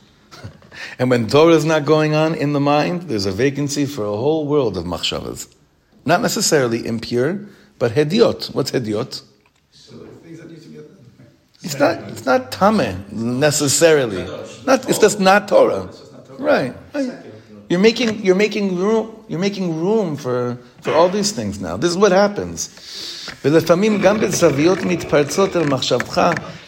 [0.99, 4.17] And when Torah is not going on in the mind, there's a vacancy for a
[4.17, 5.47] whole world of machshavas.
[6.04, 7.40] Not necessarily impure,
[7.78, 8.54] but hediot.
[8.54, 9.22] What's hediot?
[11.62, 11.98] It's not.
[12.08, 13.04] It's not tame
[13.40, 14.24] necessarily.
[14.64, 14.88] Not.
[14.88, 15.90] It's just not Torah.
[16.38, 16.74] Right.
[17.68, 18.24] You're making.
[18.24, 19.24] You're making room.
[19.28, 21.76] You're making room for for all these things now.
[21.76, 22.70] This is what happens.
[23.44, 26.20] ולפעמים גם בזוויות מתפרצות אל מחשבתך,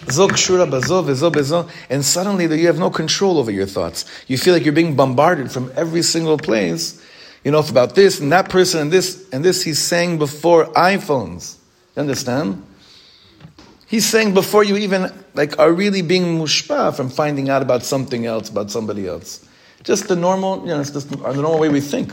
[0.09, 4.05] זו קשורה בזו וזו בזו, and suddenly you have no control over your thoughts.
[4.29, 7.01] You feel like you're being bombarded from every single place,
[7.46, 9.64] you know, about this and that person and this and this.
[9.64, 11.58] He's saying before iPhones.
[11.96, 12.66] You understand?
[13.86, 18.26] He's saying before you even like are really being mushpa from finding out about something
[18.26, 19.48] else, about somebody else.
[19.84, 22.12] Just the normal, you know, it's just the normal way we think.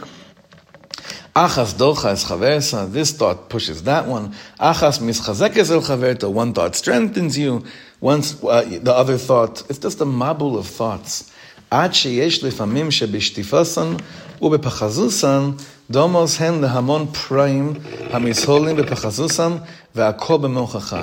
[1.34, 4.34] Achas dochas chaversa, this thought pushes that one.
[4.60, 7.64] Achas mischazekes el chaverta, one thought strengthens you,
[8.02, 9.62] once uh, the other thought.
[9.70, 11.32] It's just a mabul of thoughts.
[11.70, 14.02] Ad sheyesh lefamim shebishtifasan
[14.41, 15.51] ובפחזוסן
[15.91, 17.73] דומוס הן להמון פרעים
[18.11, 19.51] המסהולים בפחזוסן
[19.95, 20.95] והכל במוחך.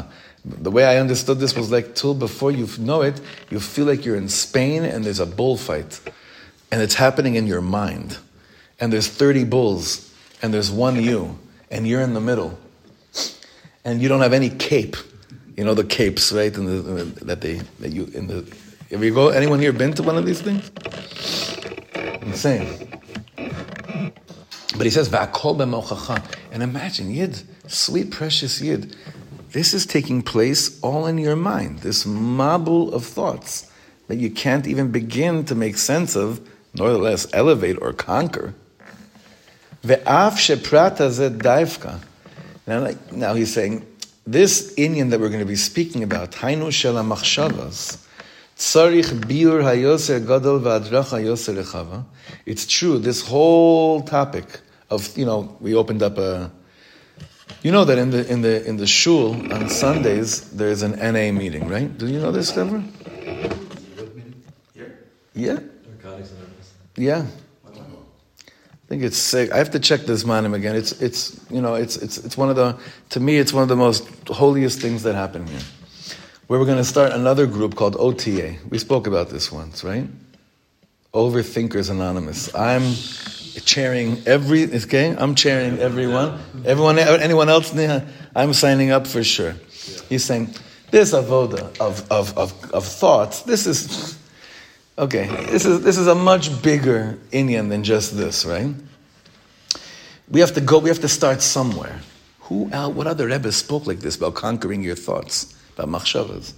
[0.62, 3.18] The way I understood this was like till before you know it,
[3.50, 6.00] you feel like you're in Spain and there's a bullfight.
[6.70, 8.18] And it's happening in your mind.
[8.78, 10.14] And there's 30 bulls
[10.44, 11.38] and there's one you,
[11.70, 12.58] and you're in the middle,
[13.82, 14.94] and you don't have any cape.
[15.56, 16.54] You know the capes, right?
[16.54, 18.44] And the, that they that you in the.
[18.90, 19.28] Have you go?
[19.28, 20.70] Anyone here been to one of these things?
[22.20, 22.66] Insane.
[24.79, 28.95] But he says va'kol b'mochacha, and imagine yid, sweet precious yid.
[29.51, 31.79] This is taking place all in your mind.
[31.79, 33.69] This mabul of thoughts
[34.07, 36.39] that you can't even begin to make sense of,
[36.73, 38.53] nor the less elevate or conquer.
[39.83, 41.99] Ve'af sheprata daifka.
[42.65, 43.85] Now, now he's saying,
[44.25, 48.01] this Indian that we're going to be speaking about, Hainu shel machshavas,
[48.55, 52.05] tzarich biur hayoser gadol v'adrach hayoser lechava.
[52.45, 56.51] It's true, this whole topic of, you know, we opened up a,
[57.61, 61.31] You know that in the in the in the shul on Sundays there's an NA
[61.31, 61.89] meeting, right?
[61.97, 62.81] Do you know this ever?
[65.33, 65.59] Yeah.
[66.95, 67.25] Yeah.
[67.67, 69.51] I think it's sick.
[69.51, 70.75] I have to check this manim again.
[70.75, 72.77] It's it's you know it's it's it's one of the
[73.09, 75.61] to me it's one of the most holiest things that happen here.
[76.47, 78.55] Where we're going to start another group called OTA.
[78.69, 80.07] We spoke about this once, right?
[81.13, 82.55] Overthinkers Anonymous.
[82.55, 82.95] I'm
[83.65, 85.15] chairing every okay.
[85.17, 86.39] I'm chairing everyone.
[86.65, 87.73] Everyone, anyone else?
[88.35, 89.55] I'm signing up for sure.
[90.09, 90.53] He's saying
[90.91, 93.43] this avoda of of of, of thoughts.
[93.43, 94.19] This is
[94.99, 98.75] Okay, this is this is a much bigger Indian than just this, right?
[100.29, 100.79] We have to go.
[100.79, 102.01] We have to start somewhere.
[102.41, 102.69] Who?
[102.73, 106.53] Else, what other Rebbe spoke like this about conquering your thoughts, about machshavas?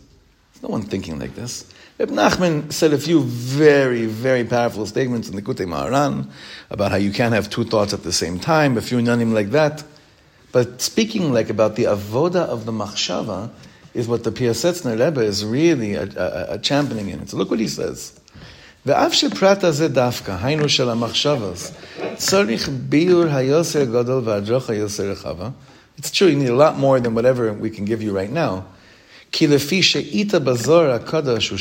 [0.64, 1.72] no one thinking like this.
[2.01, 6.29] Reb Nachman said a few very, very powerful statements in the Kutei Maharan
[6.69, 9.51] about how you can't have two thoughts at the same time, a few nanim like
[9.51, 9.83] that.
[10.53, 13.51] But speaking like about the avoda of the machshava
[13.95, 17.31] is what the Piasetzner Rebbe is really a, a, a championing in it.
[17.31, 18.21] So look what he says.
[18.87, 21.73] ואף שפרט הזה דווקא, היינו של המחשבס,
[22.17, 25.51] צריך ביור היוסר גדול והדרוך היוסר רחבה.
[25.99, 28.65] It's true, you need a lot more than whatever we can give you right now.
[29.32, 31.54] כי לפי שאית בזוהר הקדוש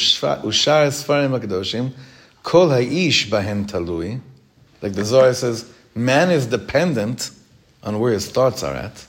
[0.48, 1.88] ושאר הספרים הקדושים,
[2.42, 4.18] כל האיש בהן תלוי.
[4.83, 7.30] Like the Zohar says, man is dependent
[7.83, 9.06] on where his thoughts are at.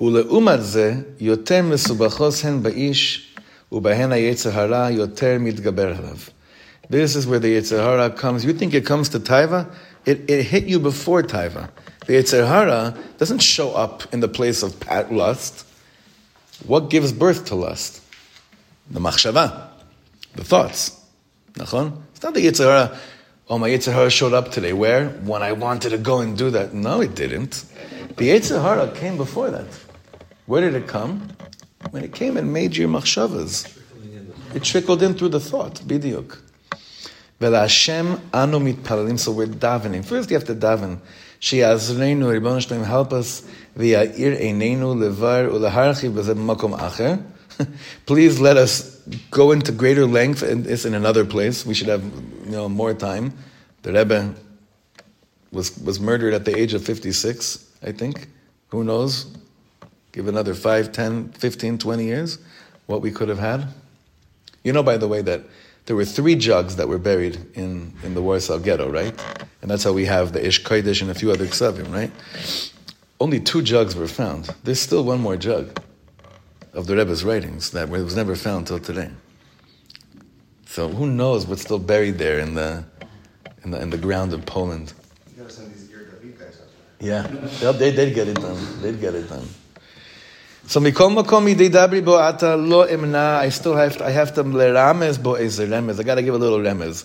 [0.00, 3.32] ולעומת זה, יותר מסובכוס הן באיש,
[3.72, 6.16] ובהן היצר הרע יותר מתגבר עליו.
[6.90, 8.44] This is where the Yetzer Hara comes.
[8.44, 9.66] You think it comes to Taiva?
[10.04, 11.70] It, it hit you before Taiva.
[12.06, 14.74] The Yetzer Hara doesn't show up in the place of
[15.10, 15.64] lust.
[16.66, 18.02] What gives birth to lust?
[18.90, 19.68] The machshava,
[20.34, 21.00] the thoughts.
[21.54, 22.00] Nachon?
[22.12, 22.96] It's not the Yitzhara,
[23.48, 24.72] oh, my Yitzhara showed up today.
[24.72, 25.08] Where?
[25.08, 26.72] When I wanted to go and do that.
[26.72, 27.64] No, it didn't.
[28.16, 29.66] The Yitzhara came before that.
[30.46, 31.28] Where did it come?
[31.90, 33.78] When it came and made your machshavas.
[34.54, 36.38] It trickled in through the thought, bidiuk.
[37.40, 40.04] Velashem anu mitpalalim, so we're davening.
[40.04, 41.00] First you have to daven.
[41.40, 43.42] She azreinu, Ribbon help us
[43.76, 45.48] v'ya'ir einenu levar
[46.36, 47.22] makom acher.
[48.06, 51.66] Please let us go into greater length, and it's in another place.
[51.66, 52.02] We should have
[52.44, 53.32] you know, more time.
[53.82, 54.34] The Rebbe
[55.50, 58.28] was, was murdered at the age of 56, I think.
[58.68, 59.26] Who knows?
[60.12, 62.38] Give another 5, 10, 15, 20 years,
[62.86, 63.68] what we could have had.
[64.64, 65.42] You know, by the way, that
[65.86, 69.14] there were three jugs that were buried in, in the Warsaw ghetto, right?
[69.60, 72.10] And that's how we have the Aish Kodesh and a few other Ksavim, right?
[73.22, 74.52] Only two jugs were found.
[74.64, 75.80] There's still one more jug
[76.72, 79.10] of the Rebbe's writings that was never found till today.
[80.66, 82.84] So who knows what's still buried there in the
[83.62, 84.92] in the, in the ground of Poland?
[86.98, 87.22] Yeah,
[87.82, 88.82] they did get it done.
[88.82, 89.46] They'd get it done.
[90.66, 93.38] So mikol makom dabri bo ata lo imna.
[93.38, 96.00] I still have to, I have to leramez bo ezer remez.
[96.00, 97.04] I got to give a little remez.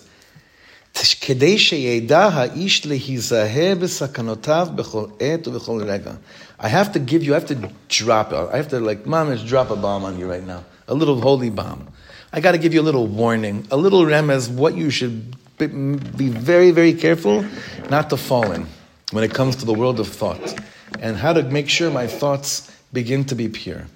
[1.21, 6.11] כדי שידע האיש להיזהר בסכנותיו בכל עת ובכל רגע.
[6.59, 9.47] I have to give you, I have to drop, I have to like, mom, just
[9.47, 10.63] drop a bomb on you right now.
[10.87, 11.87] A little holy bomb.
[12.31, 15.67] I got to give you a little warning, a little remez, what you should be,
[15.67, 17.45] be very, very careful
[17.89, 18.65] not to fall in
[19.11, 20.55] when it comes to the world of thought.
[20.99, 23.87] And how to make sure my thoughts begin to be pure.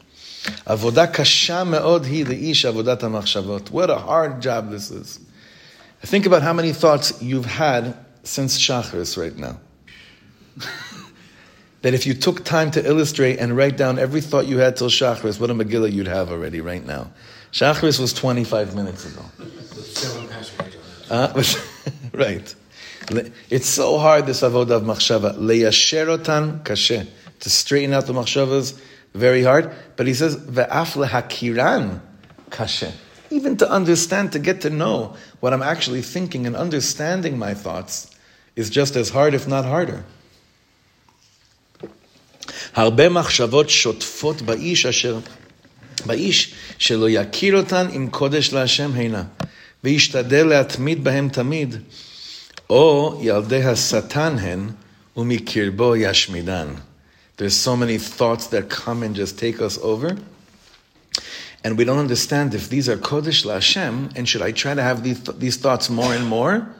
[0.65, 3.71] Avodah kasha me'od hi le'ish avodat ha'machshavot.
[3.71, 5.19] What a hard job this is.
[6.02, 9.60] Think about how many thoughts you've had since Shachris right now.
[11.82, 14.88] that if you took time to illustrate and write down every thought you had till
[14.88, 17.10] Shachris, what a Megillah you'd have already right now.
[17.52, 19.24] Shachris was 25 minutes ago.
[21.10, 21.42] Uh,
[22.12, 22.54] right.
[23.50, 25.36] It's so hard, this avodah of machshava.
[25.36, 27.08] Leyasherotan kashe
[27.40, 28.80] to straighten out the machshavas,
[29.14, 29.72] very hard.
[29.96, 32.00] But he says, ve'af lehakiran
[32.50, 32.92] kashe
[33.31, 38.09] Even to understand, to get to know what I'm actually thinking and understanding my thoughts
[38.55, 40.03] is just as hard, if not harder.
[42.75, 45.19] הרבה מחשבות שוטפות באיש אשר,
[46.05, 49.23] באיש שלא יכיר אותן עם קודש להשם הנה,
[49.83, 51.75] וישתדל להתמיד בהם תמיד,
[52.69, 54.69] או ילדי השטן הן,
[55.17, 56.67] ומקרבו ישמידן.
[57.37, 60.09] There's so many thoughts that come and just take us over.
[61.64, 65.02] And we don't understand if these are Kodesh LaHashem, and should I try to have
[65.02, 66.74] these, these thoughts more and more?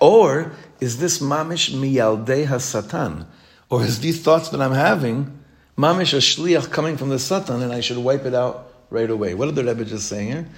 [0.00, 3.26] Or is this Mamish Miyaldei HaSatan?
[3.68, 5.38] Or is these thoughts that I'm having
[5.76, 9.34] Mamish a Shliach coming from the Satan and I should wipe it out right away?
[9.34, 10.48] What are the Rebbe just saying here?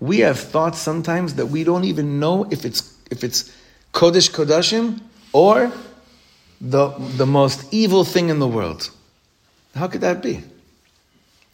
[0.00, 3.54] We have thoughts sometimes that we don't even know if it's if it's
[3.92, 5.00] Kodesh Kodashim
[5.32, 5.70] or
[6.60, 8.90] the, the most evil thing in the world.
[9.74, 10.42] How could that be?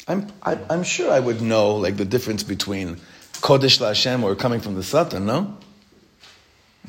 [0.09, 2.97] I'm, I, am i am sure I would know like the difference between
[3.35, 5.57] Kodesh LaHashem or coming from the Satan, no?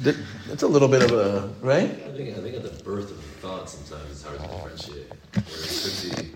[0.02, 1.84] It's a little bit of a, right?
[1.84, 5.12] I think, I think at the birth of the thought sometimes it's hard to differentiate.
[5.34, 6.32] Where it could be,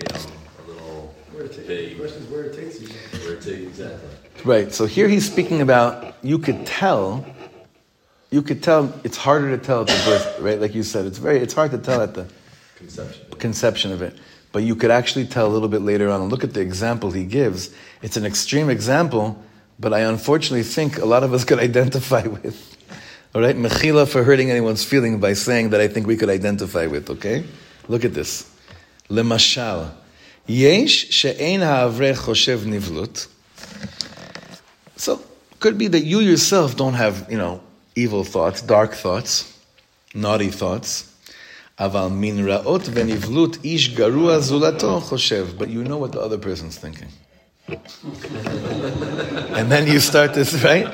[0.00, 1.90] you know, a little where it takes, vague.
[1.90, 2.88] The question is where it takes you.
[3.20, 4.08] Where it takes, exactly.
[4.44, 7.26] Right, so here he's speaking about, you could tell,
[8.30, 10.58] you could tell, it's harder to tell at the birth, right?
[10.58, 12.26] Like you said, it's very, it's hard to tell at the
[12.76, 14.16] conception, conception of it.
[14.56, 17.26] But you could actually tell a little bit later on, look at the example he
[17.26, 17.68] gives.
[18.00, 19.38] It's an extreme example,
[19.78, 22.74] but I unfortunately think a lot of us could identify with.
[23.34, 26.86] All right, mechila for hurting anyone's feeling by saying that I think we could identify
[26.86, 27.10] with.
[27.10, 27.44] Okay,
[27.86, 28.50] look at this.
[29.10, 29.92] Lemashal,
[30.46, 33.28] yesh she'ein ha'avrech choshev nivlut.
[34.96, 35.20] So
[35.60, 37.60] could be that you yourself don't have you know
[37.94, 39.54] evil thoughts, dark thoughts,
[40.14, 41.12] naughty thoughts.
[41.78, 42.32] But you
[45.84, 47.08] know what the other person's thinking.
[47.68, 50.86] and then you start this right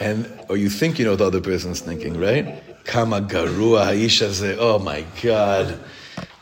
[0.00, 2.62] and or you think you know what the other person's thinking, right?
[2.84, 5.78] Kama garua haisha Oh my God.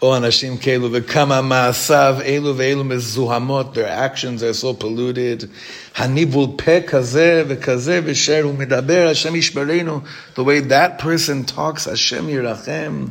[0.01, 3.75] Oh anashim kelu v'kama ma'asav elu ve'elu mezuhamot.
[3.75, 5.51] Their actions are so polluted.
[5.95, 10.07] Hanibul pe kazeh v'kazeh v'sher u'medaber Hashem yishbarenu.
[10.37, 13.11] The way that person talks, Hashem yirachem.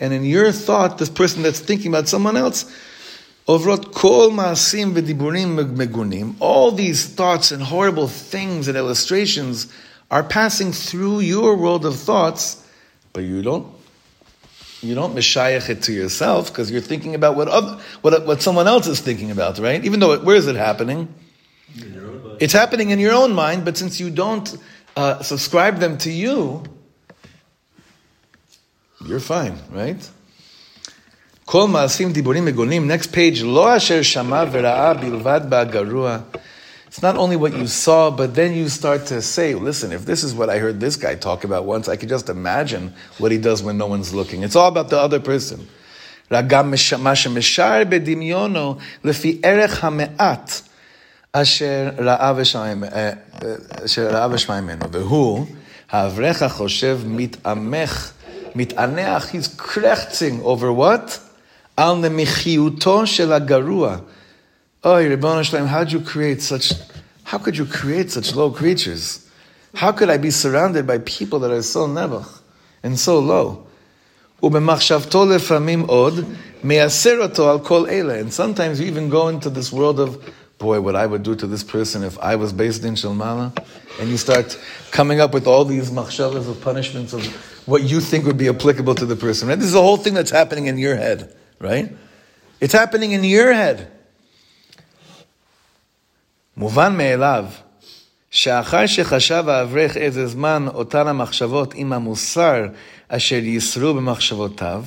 [0.00, 2.64] And in your thought, this person that's thinking about someone else,
[3.48, 6.36] Ovrot kol maasim v'diburim megunim.
[6.38, 9.72] All these thoughts and horrible things and illustrations
[10.10, 12.64] are passing through your world of thoughts,
[13.12, 13.66] but you don't
[14.80, 18.68] you don't mishayach it to yourself because you're thinking about what other, what what someone
[18.68, 19.84] else is thinking about, right?
[19.84, 21.12] Even though it, where is it happening?
[22.40, 24.56] It's happening in your own mind, but since you don't
[24.96, 26.64] uh, subscribe them to you,
[29.01, 30.09] you're fine, right?
[31.45, 36.17] כל מעשים דיבורים מגונים, next page, לא אשר שמע וראה בלבד בהגרוע.
[36.89, 40.23] It's not only what you saw, but then you start to say, listen, if this
[40.23, 43.37] is what I heard this guy talk about once, I could just imagine what he
[43.37, 44.41] does when no one's looking.
[44.43, 45.59] It's all about the other person.
[46.47, 50.61] גם מה שמשער בדמיונו לפי ערך המעט
[51.31, 52.33] אשר ראה
[54.31, 55.45] ושמע ממנו, והוא,
[55.91, 58.11] האברך החושב מתעמך,
[58.54, 61.20] mit'aneach, he's krechting over what?
[61.76, 64.04] Al nemichiuto shel agarua.
[64.84, 66.72] Oh, Ribono Shel Olam, how'd you create such,
[67.22, 69.30] how could you create such low creatures?
[69.74, 72.40] How could I be surrounded by people that are so nebuch
[72.82, 73.66] and so low?
[74.42, 76.14] ובמחשבתו לפעמים od
[76.64, 80.18] מייסר אותו על כל And sometimes you even go into this world of
[80.61, 83.57] boy, what I would do to this person if I was based in Shalmala.
[83.99, 84.59] And you start
[84.91, 87.25] coming up with all these machshavas of punishments of
[87.67, 89.47] what you think would be applicable to the person.
[89.47, 89.55] Right?
[89.55, 91.91] This is the whole thing that's happening in your head right?
[92.59, 93.87] It's happening in your head.
[96.57, 97.45] מובן מאליו
[98.31, 102.65] שאחר שחשב האברך איזה זמן אותן המחשבות עם המוסר
[103.07, 104.83] אשר יסרו במחשבותיו,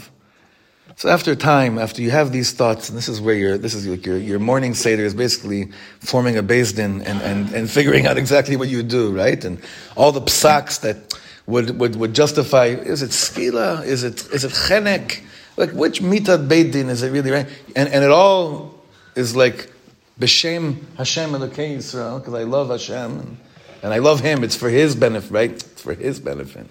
[0.97, 3.85] so after time, after you have these thoughts, and this is where your this is
[3.85, 8.17] like your, your morning seder is basically forming a based and, and, and figuring out
[8.17, 9.43] exactly what you do, right?
[9.43, 9.59] And
[9.97, 11.13] all the psaks that
[11.47, 13.85] would, would, would justify, is it skila?
[13.85, 15.21] Is it, is it chenek?
[15.57, 17.47] Like, which mitat beidin is it really, right?
[17.75, 18.73] And, and it all
[19.15, 19.71] is like,
[20.19, 23.37] b'shem Hashem Elokei Yisrael, because I love Hashem, and,
[23.83, 25.51] and I love Him, it's for His benefit, right?
[25.51, 26.67] It's for His benefit.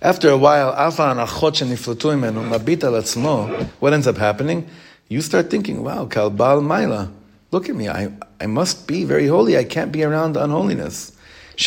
[0.00, 0.70] After a while,
[3.80, 4.68] what ends up happening?
[5.08, 7.10] You start thinking, wow, kalbal maila.
[7.50, 9.58] Look at me, I, I must be very holy.
[9.58, 11.16] I can't be around unholiness.
[11.56, 11.66] It's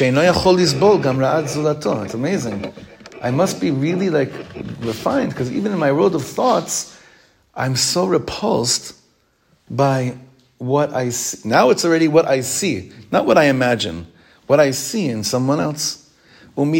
[2.14, 2.74] amazing.
[3.22, 4.32] I must be really like
[4.80, 6.98] refined because even in my world of thoughts,
[7.54, 8.96] I'm so repulsed
[9.70, 10.16] by
[10.58, 11.50] what I see.
[11.50, 14.08] Now it's already what I see, not what I imagine,
[14.48, 16.01] what I see in someone else.
[16.58, 16.76] And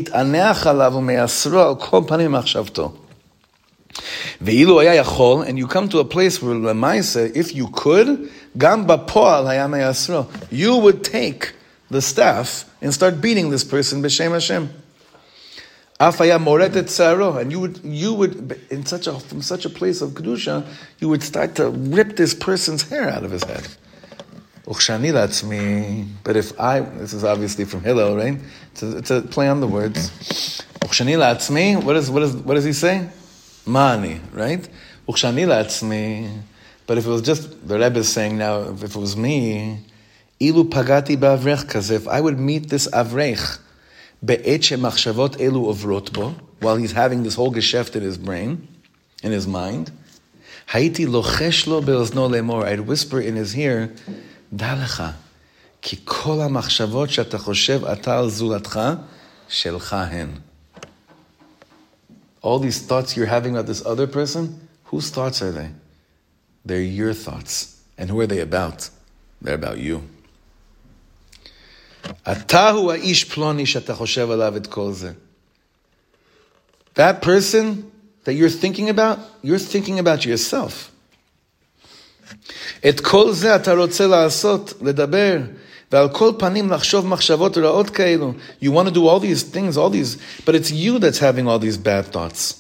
[5.58, 8.32] you come to a place where lemaisa, if you could,
[10.52, 11.54] you would take
[11.90, 14.70] the staff and start beating this person b'shem Hashem.
[16.00, 20.02] Afaya moretet saro, and you would, you would, in such a, from such a place
[20.02, 20.66] of kedusha,
[21.00, 23.68] you would start to rip this person's hair out of his head.
[24.72, 26.08] Ukshani me.
[26.24, 28.40] But if I, this is obviously from Hillel, right?
[28.72, 30.12] It's a, it's a play on the words.
[30.80, 31.76] Ukshani me.
[31.76, 33.10] What is what is what does he say?
[33.66, 34.66] Mani, right?
[35.10, 36.30] Ukshani me.
[36.88, 39.84] But if it was just the Rebbe is saying now, if it was me,
[40.40, 43.60] ilu pagati ba'avrech because If I would meet this avrech,
[44.24, 48.70] be'etche machshavot elu of bo, while he's having this whole geschäft in his brain,
[49.22, 49.92] in his mind.
[50.68, 52.64] Haiti lochesh lo be'ozno lemor.
[52.64, 53.94] I'd whisper in his ear.
[54.55, 55.15] Dalecha,
[55.81, 59.03] ki kol ha'machshavot she'ata choshev ata al zulatcha
[59.49, 60.43] shelcha hen.
[62.43, 65.71] All these thoughts you're having about this other person, whose thoughts are they?
[66.65, 67.81] They're your thoughts.
[67.99, 68.91] And who are they about?
[69.43, 70.03] They're about you.
[72.25, 75.13] Atahu האיש פלוני שאתה חושב עליו את כל זה.
[76.95, 77.91] That person
[78.25, 80.90] that you're thinking about, you're thinking about yourself.
[82.89, 85.39] את כל זה אתה רוצה לעשות, לדבר,
[85.93, 88.33] ועל כל פנים לחשוב מחשבות רעות כאלו.
[88.63, 91.59] You want to do all these things, all these, but it's you that's having all
[91.59, 92.55] these bad thoughts.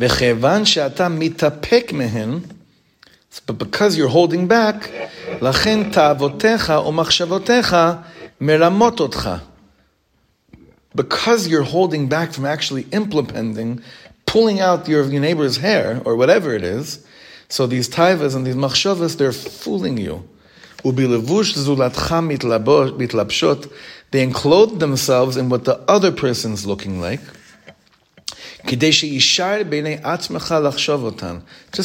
[0.00, 2.38] וכיוון שאתה מתאפק מהן,
[3.46, 4.88] but because you're holding back,
[5.42, 7.76] לכן תאוותיך ומחשבותיך
[8.40, 9.30] מרמות אותך.
[10.96, 13.80] Because you're holding back from actually implementing,
[14.26, 16.98] pulling out your, your neighbor's hair, or whatever it is,
[17.53, 20.27] so these taivas and these machshavas, they're fooling you.
[24.09, 27.19] They enclose themselves in what the other person's looking like.
[28.65, 29.09] Just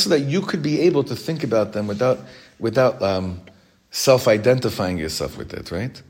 [0.05, 2.19] so that you could be able to think about them without,
[2.59, 3.43] without um,
[3.91, 6.03] self-identifying yourself with it, right?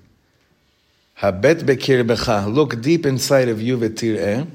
[1.21, 4.47] Look deep inside of you, v'tir'eh.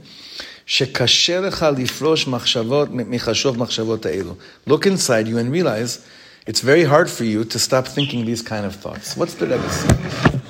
[0.73, 4.37] שקשה לך לפרוש מחשבות מחשוב מחשבות האלו.
[4.67, 6.01] Look inside you and realize
[6.47, 9.17] it's very hard for you to stop thinking these kind of thoughts.
[9.19, 10.41] What's the Rebbe saying?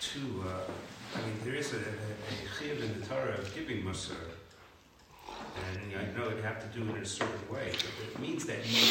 [0.00, 3.82] To, uh, I mean, there is a, a, a chiyuv in the Torah of giving
[3.82, 4.26] musar,
[5.66, 8.46] and I know you have to do it in a certain way, but it means
[8.46, 8.82] that you,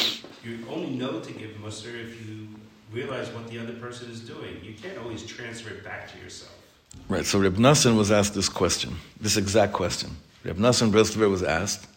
[0.44, 2.48] you only know to give musar if you
[2.92, 4.54] realize what the other person is doing.
[4.62, 6.52] You can't always transfer it back to yourself.
[7.07, 10.11] Right, so Reb Nassan was asked this question, this exact question.
[10.43, 11.87] Reb Nassan Breslever was asked,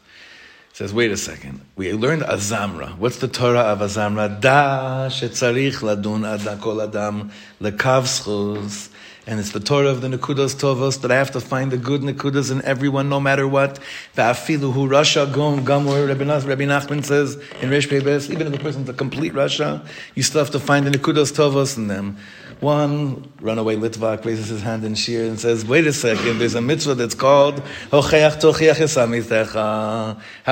[0.73, 2.97] says, wait a second, we learned Azamra.
[2.97, 4.41] What's the Torah of Azamra?
[4.41, 7.31] Da shetzarich ladun adakol adam
[7.61, 8.89] lekav schuz.
[9.25, 12.01] And it's the Torah of the Nekudas Tovos that I have to find the good
[12.01, 13.79] Nekudas in everyone, no matter what.
[14.17, 16.09] Va'afilu hu Rasha gom gamor.
[16.09, 16.25] Rabbi
[16.65, 19.87] Nachman says in Resh Pebes, even if the person's a complete Rasha,
[20.17, 22.17] you still have to find the Nekudas Tovos in them.
[22.63, 26.61] One runaway Litvak raises his hand in sheer and says, wait a second, there's a
[26.61, 27.61] mitzvah that's called.
[27.91, 28.01] How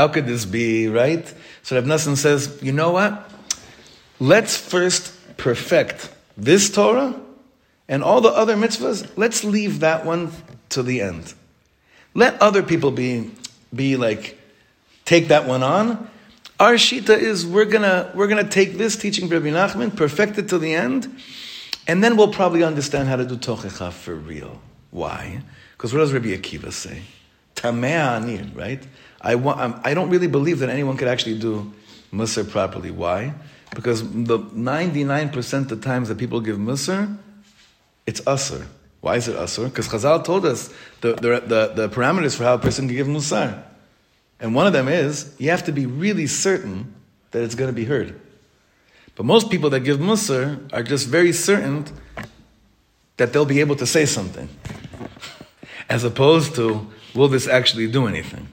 [0.08, 1.34] could this be, right?
[1.62, 3.30] So Reb Nassan says, you know what?
[4.18, 7.14] Let's first perfect this Torah
[7.88, 10.32] and all the other mitzvahs, let's leave that one
[10.70, 11.32] to the end.
[12.14, 13.30] Let other people be,
[13.72, 14.36] be like,
[15.04, 16.10] take that one on.
[16.58, 20.48] Our shita is we're gonna, we're gonna take this teaching of Rabbi Nachman, perfect it
[20.48, 21.08] to the end,
[21.90, 24.62] and then we'll probably understand how to do tochecha for real.
[24.92, 25.42] Why?
[25.72, 27.02] Because what does Rabbi Akiva say?
[27.56, 28.80] Tamea anir, right?
[29.20, 31.72] I, want, I don't really believe that anyone could actually do
[32.12, 32.92] Musar properly.
[32.92, 33.34] Why?
[33.74, 37.18] Because the 99% of the times that people give Musar,
[38.06, 38.64] it's Asr.
[39.00, 39.64] Why is it Asr?
[39.64, 43.08] Because Chazal told us the, the, the, the, parameters for how a person can give
[43.08, 43.64] Musar.
[44.38, 46.94] And one of them is you have to be really certain
[47.32, 48.14] that it's going to be heard.
[49.20, 51.84] But most people that give Musar are just very certain
[53.18, 54.48] that they'll be able to say something.
[55.90, 58.48] As opposed to, will this actually do anything?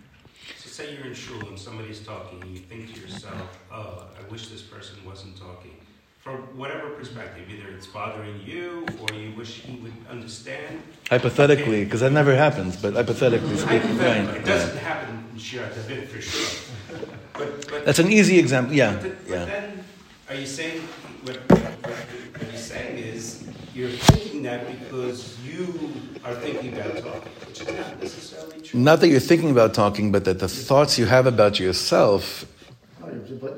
[0.57, 4.29] So say you're in shul and somebody's talking and you think to yourself, oh, I
[4.29, 5.77] wish this person wasn't talking.
[6.19, 10.83] From whatever perspective, either it's bothering you or you wish he would understand.
[11.09, 14.35] Hypothetically, because that never happens, but hypothetically speaking, right.
[14.35, 16.73] It doesn't happen in Shirat for sure.
[17.37, 18.95] But, but, That's an easy example, yeah.
[18.95, 19.45] but, but yeah.
[19.45, 19.85] then,
[20.29, 20.81] are you saying,
[21.23, 25.91] what, what, what you're saying is, you're thinking that because you
[26.25, 28.79] are thinking about talking, which is not necessarily true.
[28.79, 32.45] Not that you're thinking about talking, but that the thoughts you have about yourself
[32.99, 33.13] But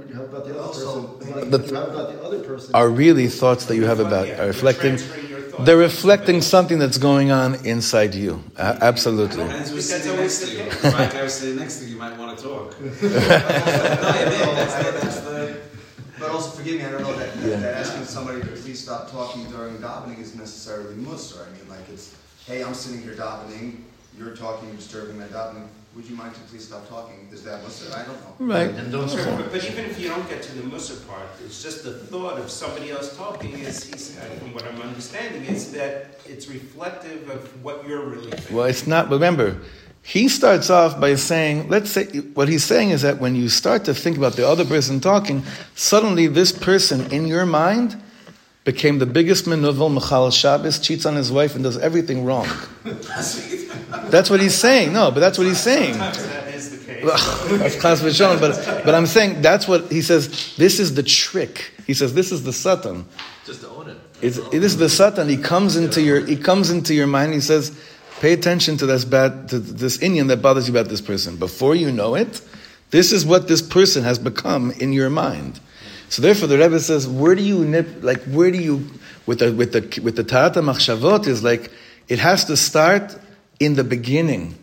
[0.10, 1.36] you have about the other Also, person.
[1.36, 2.76] maybe- you have about the other person.
[2.76, 6.42] are really thoughts that you have about, Yeah, are reflecting, transferring your thoughts they're reflecting
[6.42, 8.44] something that's going on inside you.
[8.58, 9.46] A- absolutely.
[9.46, 10.92] Friends who's That's sitting next to you.
[10.92, 12.80] Right guy was sitting next to you, you might want to talk.
[12.82, 13.20] no, you did.
[14.60, 15.58] That's the, that's the,
[16.20, 17.56] But also, forgive me, I don't know that, that, Yeah.
[17.58, 21.48] that asking somebody to please stop talking during davening is necessarily musar.
[21.48, 22.16] I mean, like it's,
[22.46, 23.82] hey, I'm sitting here davening,
[24.18, 25.68] you're talking, you're disturbing my davening.
[25.96, 27.28] Would you mind to please stop talking?
[27.32, 27.92] Is that musar?
[27.98, 28.54] I don't know.
[28.54, 28.70] Right.
[28.70, 31.64] and don't Sure, but, but even if you don't get to the Musa part, it's
[31.64, 35.72] just the thought of somebody else talking is, he's, uh, from what I'm understanding, is
[35.72, 38.56] that it's reflective of what you're really thinking.
[38.56, 39.58] Well, it's not, remember,
[40.04, 43.86] he starts off by saying, let's say, what he's saying is that when you start
[43.86, 45.43] to think about the other person talking,
[45.76, 48.02] suddenly this person in your mind
[48.64, 52.47] became the biggest menuvel, mechalel Shabbos, cheats on his wife and does everything wrong.
[52.84, 54.93] That's what he's saying.
[54.93, 55.93] No, but that's what he's saying.
[55.93, 57.04] Sometimes that is the case.
[57.60, 60.56] that's chas v'shalom, but but I'm saying that's what he says.
[60.56, 61.72] This is the trick.
[61.88, 63.06] He says this is the satan.
[63.45, 63.97] Just own it.
[64.22, 65.30] It's, this is the satan.
[65.30, 67.34] He comes into your he comes into your mind.
[67.34, 67.72] He says,
[68.20, 71.38] pay attention to this bad to this inyan that bothers you about this person.
[71.38, 72.42] Before you know it,
[72.92, 75.60] this is what this person has become in your mind.
[76.10, 78.04] So therefore, the Rebbe says, where do you nip?
[78.04, 78.90] Like where do you
[79.26, 81.72] with the with the with the Tarata Machshavot is like
[82.08, 83.18] it has to start
[83.60, 84.56] in the beginning.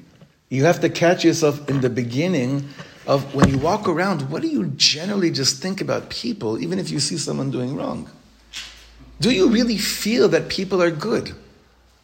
[0.49, 2.69] You have to catch yourself in the beginning
[3.07, 4.31] of when you walk around.
[4.31, 8.11] What do you generally just think about people, even if you see someone doing wrong?
[9.21, 11.35] Do you really feel that people are good?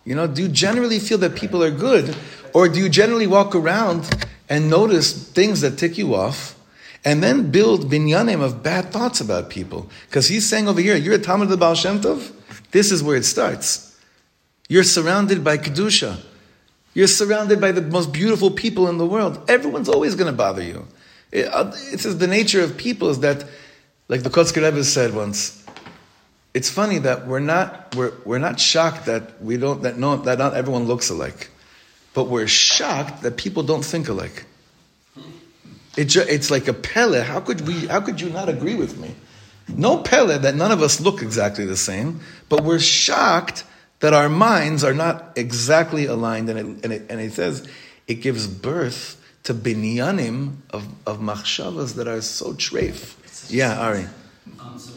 [0.05, 2.17] You know, do you generally feel that people are good?
[2.55, 6.59] Or do you generally walk around and notice things that tick you off
[7.05, 9.89] and then build binyanim of bad thoughts about people?
[10.09, 12.33] Because he's saying over here, you're a Talmud of the Baal Shem Tov?
[12.73, 13.97] This is where it starts.
[14.69, 16.21] You're surrounded by Kedusha.
[16.95, 19.43] You're surrounded by the most beautiful people in the world.
[19.49, 20.87] Everyone's always going to bother you.
[21.31, 23.45] It, uh, it's the nature of people is that,
[24.09, 25.62] like the Kotzker Rebbe said once,
[26.55, 30.39] it's funny that we're not we're, we're not shocked that we don't that no that
[30.39, 31.51] not everyone looks alike,
[32.15, 34.45] but we're shocked that people don't think alike.
[35.97, 37.21] It ju- it's like a pele.
[37.21, 37.87] How could we?
[37.87, 39.15] How could you not agree with me?
[39.69, 43.65] No pele that none of us look exactly the same, but we're shocked
[44.01, 46.49] that our minds are not exactly aligned.
[46.51, 47.69] And it, and it, and it says
[48.09, 53.17] it gives birth to binyanim of of machshavas that are so treif.
[53.51, 54.07] Yeah, Ari.
[54.59, 54.93] Um, so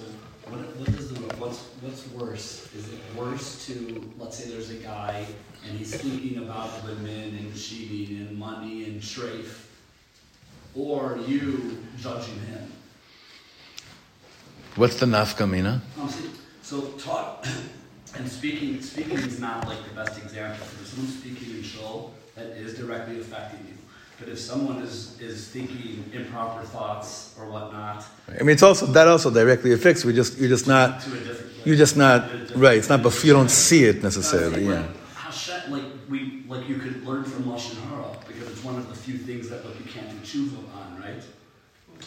[0.47, 2.69] what, what is the, what's, what's worse?
[2.75, 5.25] Is it worse to, let's say there's a guy
[5.67, 9.69] and he's thinking about women and cheating and money and strafe,
[10.75, 12.71] or you judging him?
[14.75, 15.79] What's the nafkamina?
[15.99, 16.29] Um, see,
[16.61, 17.45] so talk
[18.17, 20.65] and speaking speaking is not like the best example.
[20.81, 23.84] If someone's speaking in shul, that is directly affecting you.
[24.19, 28.05] But if someone is, is thinking improper thoughts or whatnot,
[28.39, 30.05] I mean, it's also that also directly affects.
[30.05, 32.77] We just you're just not to a different you're just not to a different- right.
[32.77, 34.65] It's not, but you don't see it necessarily.
[34.67, 34.87] Yeah.
[35.15, 38.95] Hashem, like we, like you could learn from lashon hara because it's one of the
[38.95, 41.21] few things that like you can't do tshuva on, right?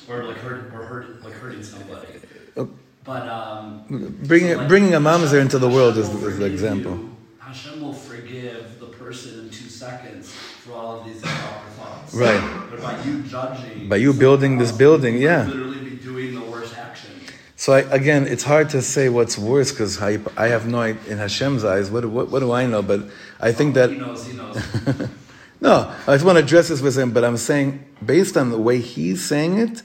[0.09, 2.09] Or like hurt, or hurt, like hurting somebody.
[2.57, 2.71] Oh.
[3.05, 3.85] But um,
[4.25, 6.93] Bringing so, like, bringing a mamzer into the world is, Hashem is the example.
[6.93, 11.68] you- Hashem will forgive the person in two seconds for all of these improper
[12.13, 12.69] Right.
[12.71, 15.45] But by you judging, By you building this else, building, yeah.
[15.47, 17.11] literally be doing the worst action.
[17.57, 21.13] So I, again, it's hard to say what's worse because I, I have no idea,
[21.13, 21.91] in Hashem's eyes.
[21.91, 22.83] What, what what do I know?
[22.83, 23.07] But
[23.41, 25.09] I think that oh, he knows, he knows.
[25.61, 27.13] no, I just want to address this with him.
[27.13, 29.83] But I'm saying based on the way he's saying it,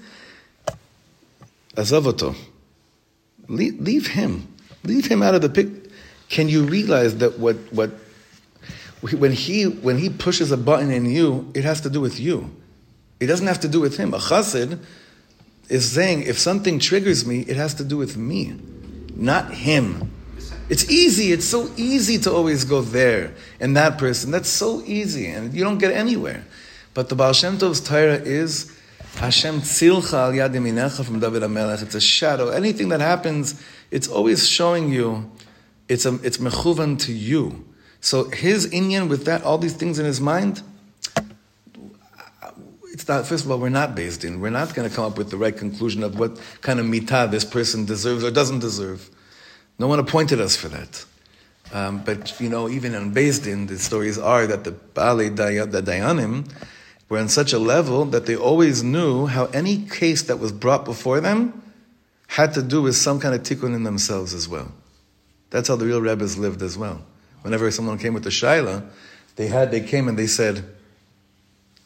[1.76, 2.36] azavoto,
[3.48, 4.48] leave, leave him,
[4.84, 5.68] leave him out of the pic.
[6.30, 7.92] Can you realize that what what
[9.12, 12.50] when he when he pushes a button in you, it has to do with you.
[13.20, 14.14] It doesn't have to do with him.
[14.14, 14.80] A chassid
[15.70, 18.56] is saying if something triggers me, it has to do with me,
[19.16, 20.12] not him.
[20.70, 21.34] It's easy.
[21.34, 24.32] It's so easy to always go there and that person.
[24.32, 26.46] That's so easy, and you don't get anywhere.
[26.94, 28.72] But the Baal Shem Tov's Torah is
[29.16, 31.84] Hashem tzilcha al yad from David HaMelech.
[31.84, 32.50] It's a shadow.
[32.50, 35.30] Anything that happens, it's always showing you.
[35.90, 37.66] It's a, it's mechuvan to you.
[38.04, 40.62] So his inyan with that, all these things in his mind,
[42.92, 44.42] it's not, first of all, we're not beis din.
[44.42, 47.32] We're not going to come up with the right conclusion of what kind of mitah
[47.32, 49.10] this person deserves or doesn't deserve.
[49.80, 51.06] No one appointed us for that.
[51.72, 55.82] Um, but, you know, even in beis din, the stories are that the Bali the
[55.82, 56.52] Dayanim
[57.08, 60.84] were on such a level that they always knew how any case that was brought
[60.84, 61.64] before them
[62.28, 64.74] had to do with some kind of tikkun in themselves as well.
[65.52, 67.06] That's how the real Rebbe's lived as well.
[67.44, 68.84] Whenever someone came with the shaila,
[69.36, 70.66] they had they came and they said,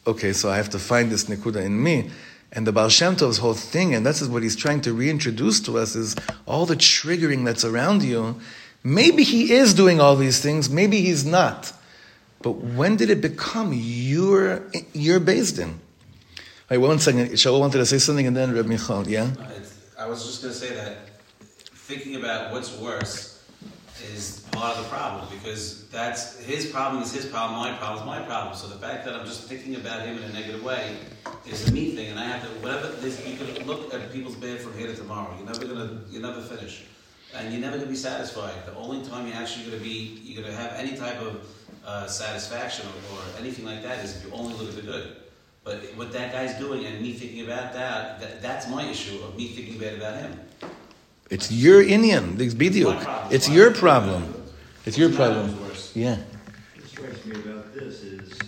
[0.06, 2.10] "Okay, so I have to find this nikuda in me."
[2.50, 5.60] And the Baal Shem Tov's whole thing, and this is what he's trying to reintroduce
[5.60, 8.40] to us, is all the triggering that's around you.
[8.82, 11.72] Maybe he is doing all these things, maybe he's not.
[12.40, 14.62] But when did it become your
[14.94, 15.80] your beis din?
[16.70, 17.30] Wait, one second.
[17.32, 19.30] Shaul wanted to say something, and then Reb Michal, yeah.
[19.98, 20.98] I was just going to say that
[21.88, 23.27] thinking about what's worse
[24.02, 28.06] is part of the problem because that's his problem is his problem, my problem is
[28.06, 28.56] my problem.
[28.56, 30.96] So the fact that I'm just thinking about him in a negative way
[31.46, 32.88] is a me thing, and I have to whatever.
[32.88, 35.34] This, you can look at people's bad from here to tomorrow.
[35.36, 36.84] You're never gonna you're never finish,
[37.34, 38.66] and you're never gonna be satisfied.
[38.66, 41.46] The only time you're actually gonna be you're gonna have any type of
[41.84, 45.16] uh, satisfaction or, or anything like that is if you only look at the good.
[45.64, 49.36] But what that guy's doing and me thinking about that, that that's my issue of
[49.36, 50.38] me thinking bad about him.
[51.30, 52.40] It's your inyan.
[52.40, 53.32] It's problem.
[53.32, 54.34] It's your problem.
[54.86, 55.54] It's your problem.
[55.94, 56.16] Yeah.
[56.16, 58.38] What strikes me about this is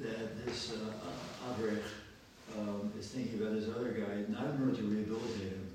[0.00, 5.52] that this uh, um, is thinking about this other guy, not in order to rehabilitate
[5.52, 5.68] him,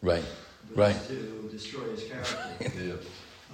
[0.00, 0.24] Right.
[0.70, 1.06] but Right.
[1.08, 2.38] to destroy his character.
[2.80, 2.94] Yeah.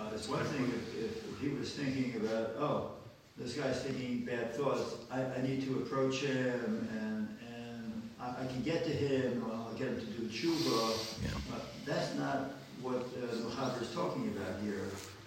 [0.01, 2.91] Uh, it's one thing if, if he was thinking about, oh,
[3.37, 7.28] this guy's thinking bad thoughts, I, I need to approach him and
[8.21, 11.23] I, I can get to him, or I'll get him to do tshuva.
[11.23, 11.31] Yeah.
[11.55, 12.53] Uh, that's not
[12.83, 14.85] what uh, Muhammad is talking about here.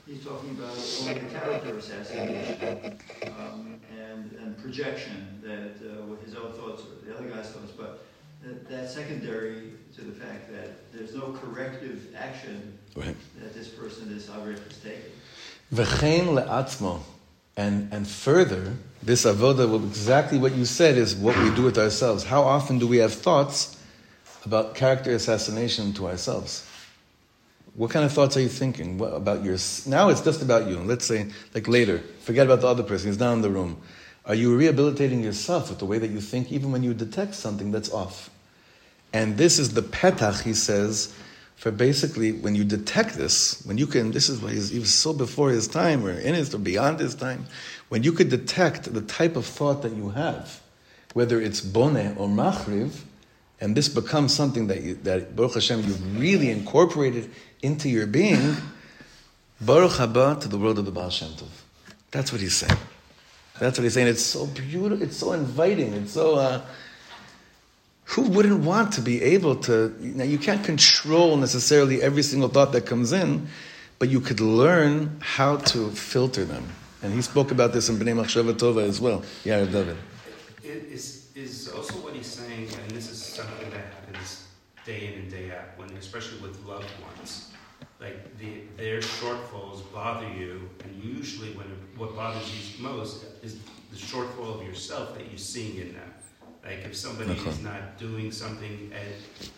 [0.08, 2.98] He's talking about only the character assassination
[3.40, 7.72] um, and, and projection that uh, with his own thoughts, or the other guy's thoughts,
[7.72, 8.04] but
[8.44, 13.16] that, that's secondary to the fact that there's no corrective action Right.
[13.40, 15.12] that this person, this Avrich, is taking.
[17.56, 18.74] And, and further,
[19.04, 22.24] this avoda, exactly what you said, is what we do with ourselves.
[22.24, 23.78] How often do we have thoughts
[24.46, 26.68] about character assassination to ourselves?
[27.74, 29.58] What kind of thoughts are you thinking what, about your?
[29.88, 30.78] Now it's just about you.
[30.80, 33.08] Let's say, like later, forget about the other person.
[33.08, 33.82] He's not in the room.
[34.26, 37.72] Are you rehabilitating yourself with the way that you think, even when you detect something
[37.72, 38.30] that's off?
[39.14, 41.14] And this is the petach, he says,
[41.56, 45.14] for basically when you detect this, when you can, this is he's, he was so
[45.14, 47.46] before his time or in his or beyond his time,
[47.92, 50.62] when you could detect the type of thought that you have,
[51.12, 53.02] whether it's boneh or machriv,
[53.60, 57.30] and this becomes something that, you, that Baruch Hashem, you've really incorporated
[57.62, 58.56] into your being,
[59.60, 61.50] Baruch haba to the world of the Baal Shem Tov.
[62.12, 62.80] That's what he's saying.
[63.60, 64.08] That's what he's saying.
[64.08, 65.02] It's so beautiful.
[65.02, 65.92] It's so inviting.
[65.92, 66.36] It's so.
[66.36, 66.62] Uh,
[68.06, 69.94] who wouldn't want to be able to?
[70.00, 73.50] Now you can't control necessarily every single thought that comes in,
[74.00, 76.70] but you could learn how to filter them.
[77.04, 79.24] And he spoke about this in Bnei Machshava Tova as well.
[79.44, 79.98] Yeah, David.
[80.64, 84.46] It is, is also what he's saying, and this is something that happens
[84.86, 87.52] day in and day out, when especially with loved ones.
[88.00, 92.48] Like the, their shortfalls bother you, and usually when what bothers
[92.78, 93.58] you most is
[93.92, 96.14] the shortfall of yourself that you're seeing in them.
[96.64, 97.50] Like if somebody Okay.
[97.50, 99.14] is not doing something, and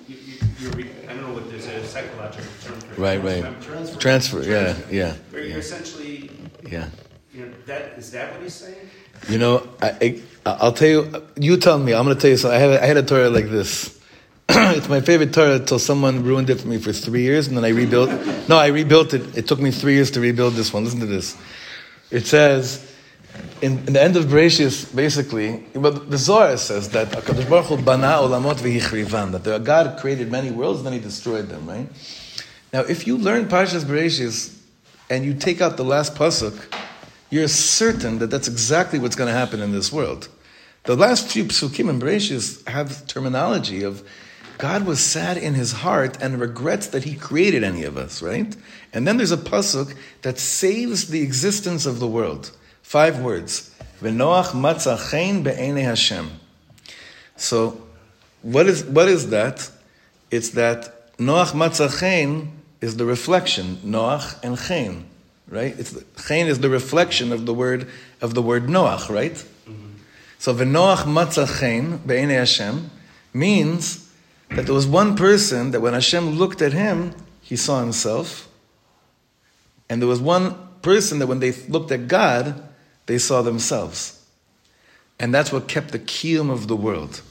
[0.08, 0.16] you,
[0.60, 2.98] you, re- I don't know what there's a psychological term for it.
[2.98, 3.62] Right, right.
[3.62, 4.00] Transfer.
[4.00, 4.42] Transfer.
[4.44, 6.30] Yeah, yeah, Where you're essentially,
[6.70, 6.88] yeah.
[7.34, 8.90] You know, that is that what he's saying?
[9.28, 11.24] You know, I, I, I'll tell you.
[11.36, 11.94] You tell me.
[11.94, 12.56] I'm going to tell you something.
[12.56, 14.00] I had I had a Torah like this.
[14.50, 17.66] it's my favorite Torah until someone ruined it for me for three years, and then
[17.66, 18.10] I rebuilt.
[18.48, 19.38] No, I rebuilt it.
[19.38, 20.84] It took me three years to rebuild this one.
[20.84, 21.38] Listen to this.
[22.12, 22.90] It says.
[23.64, 27.78] In, in the end of Bereshit, basically, but the Zohar says that Hakadosh Baruch Hu
[27.78, 28.62] bana olamot
[29.44, 31.68] that God created many worlds, and then He destroyed them.
[31.68, 31.88] Right?
[32.72, 34.56] Now, if you learn Parshas Bereshit
[35.10, 36.54] and you take out the last pasuk,
[37.34, 40.30] you're certain that that's exactly what's going to happen in this world.
[40.84, 44.08] The last few psukim and Bereshit have terminology of
[44.60, 48.56] God was sad in his heart and regrets that he created any of us, right?
[48.94, 52.52] And then there's a pasuk that saves the existence of the world.
[52.84, 53.74] Five words.
[54.00, 56.30] V'noach matzah chen be'enei Hashem.
[57.36, 57.82] So,
[58.44, 59.72] what is, what is that?
[60.30, 65.06] It's that Noach matzah chen is the reflection, Noach and chen,
[65.48, 65.78] right?
[65.78, 65.96] It's
[66.28, 67.90] chen is the reflection of the word
[68.22, 69.44] of the word Noach, right?
[70.44, 72.92] So v'noach matzah be'enei Hashem
[73.34, 74.12] means
[74.50, 78.50] that there was one person that when Hashem looked at him, he saw himself,
[79.90, 82.62] and there was one person that when they looked at God,
[83.06, 84.22] they saw themselves,
[85.18, 87.22] and that's what kept the kiyum of the world.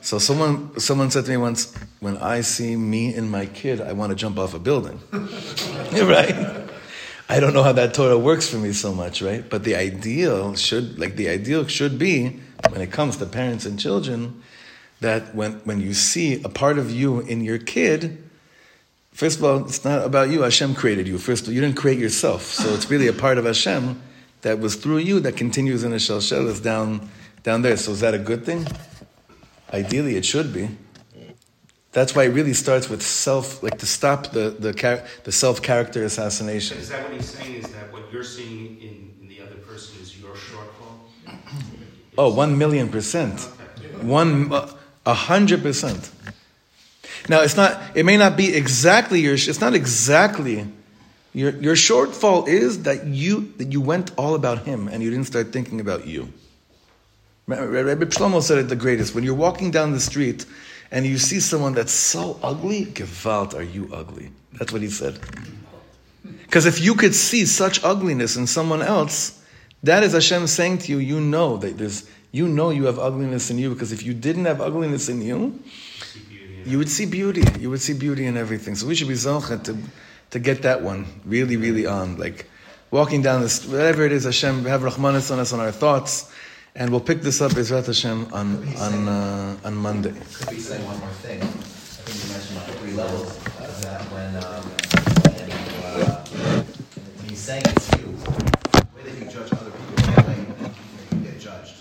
[0.00, 3.92] So someone someone said to me once, when I see me and my kid, I
[3.92, 5.00] want to jump off a building.
[5.12, 6.61] right?
[7.32, 9.42] I don't know how that Torah works for me so much, right?
[9.48, 13.80] But the ideal should like the ideal should be when it comes to parents and
[13.80, 14.42] children,
[15.00, 18.22] that when, when you see a part of you in your kid,
[19.12, 20.42] first of all, it's not about you.
[20.42, 21.16] Hashem created you.
[21.16, 22.42] First of all, you didn't create yourself.
[22.42, 24.02] So it's really a part of Hashem
[24.42, 27.08] that was through you that continues in a shalshelis down
[27.44, 27.78] down there.
[27.78, 28.66] So is that a good thing?
[29.72, 30.68] Ideally, it should be.
[31.92, 36.04] That's why it really starts with self, like to stop the the, the self character
[36.04, 36.78] assassination.
[36.78, 37.54] Is that what he's saying?
[37.56, 41.38] Is that what you're seeing in, in the other person is your shortfall?
[42.16, 43.40] Oh, one million percent,
[44.00, 44.72] one uh,
[45.04, 46.10] a hundred percent.
[47.28, 47.78] Now it's not.
[47.94, 49.34] It may not be exactly your.
[49.34, 50.66] It's not exactly
[51.34, 55.26] your your shortfall is that you that you went all about him and you didn't
[55.26, 56.32] start thinking about you.
[57.46, 59.14] Rabbi Shlomo said it the greatest.
[59.14, 60.46] When you're walking down the street
[60.92, 64.30] and you see someone that's so ugly, Gewalt, are you ugly?
[64.52, 65.18] That's what he said.
[66.22, 69.42] Because if you could see such ugliness in someone else,
[69.82, 73.50] that is Hashem saying to you, you know that there's, you know you have ugliness
[73.50, 73.70] in you.
[73.70, 75.58] Because if you didn't have ugliness in you,
[76.66, 77.42] you would see beauty.
[77.58, 78.74] You would see beauty in everything.
[78.74, 79.78] So we should be zocha to,
[80.32, 82.18] to get that one really, really on.
[82.18, 82.50] Like
[82.90, 86.30] walking down this, whatever it is, Hashem, have Rahmanas on us on our thoughts.
[86.74, 90.12] And we'll pick this up, Bezrat Hashem, on, on, uh, on Monday.
[90.12, 91.42] Could be saying one more thing.
[91.42, 94.64] I think you mentioned like three levels of that when, um,
[95.36, 96.24] when, you, uh,
[97.18, 100.46] when he's saying it's you, the way that you judge other people, the way
[101.12, 101.74] you get judged.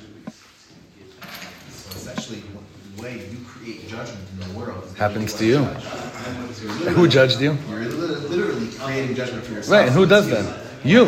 [1.72, 2.44] So it's actually
[2.98, 4.84] the way you create judgment in the world.
[4.84, 5.60] is Happens to you.
[5.64, 5.86] judged.
[6.98, 7.58] Who judged you?
[7.70, 9.72] You're literally creating judgment for yourself.
[9.72, 10.66] Right, and who does that?
[10.84, 11.06] You.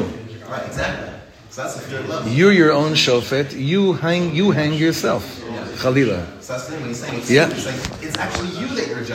[0.48, 1.13] Right, exactly.
[1.54, 2.32] So that's the third level.
[2.32, 3.54] You're your own shofet.
[3.56, 5.24] You hang, you hang yourself.
[5.78, 6.26] Khalila.
[6.42, 7.48] So that's the thing when he's saying it's Yeah.
[7.48, 9.12] it's like it's actually you that you're judging.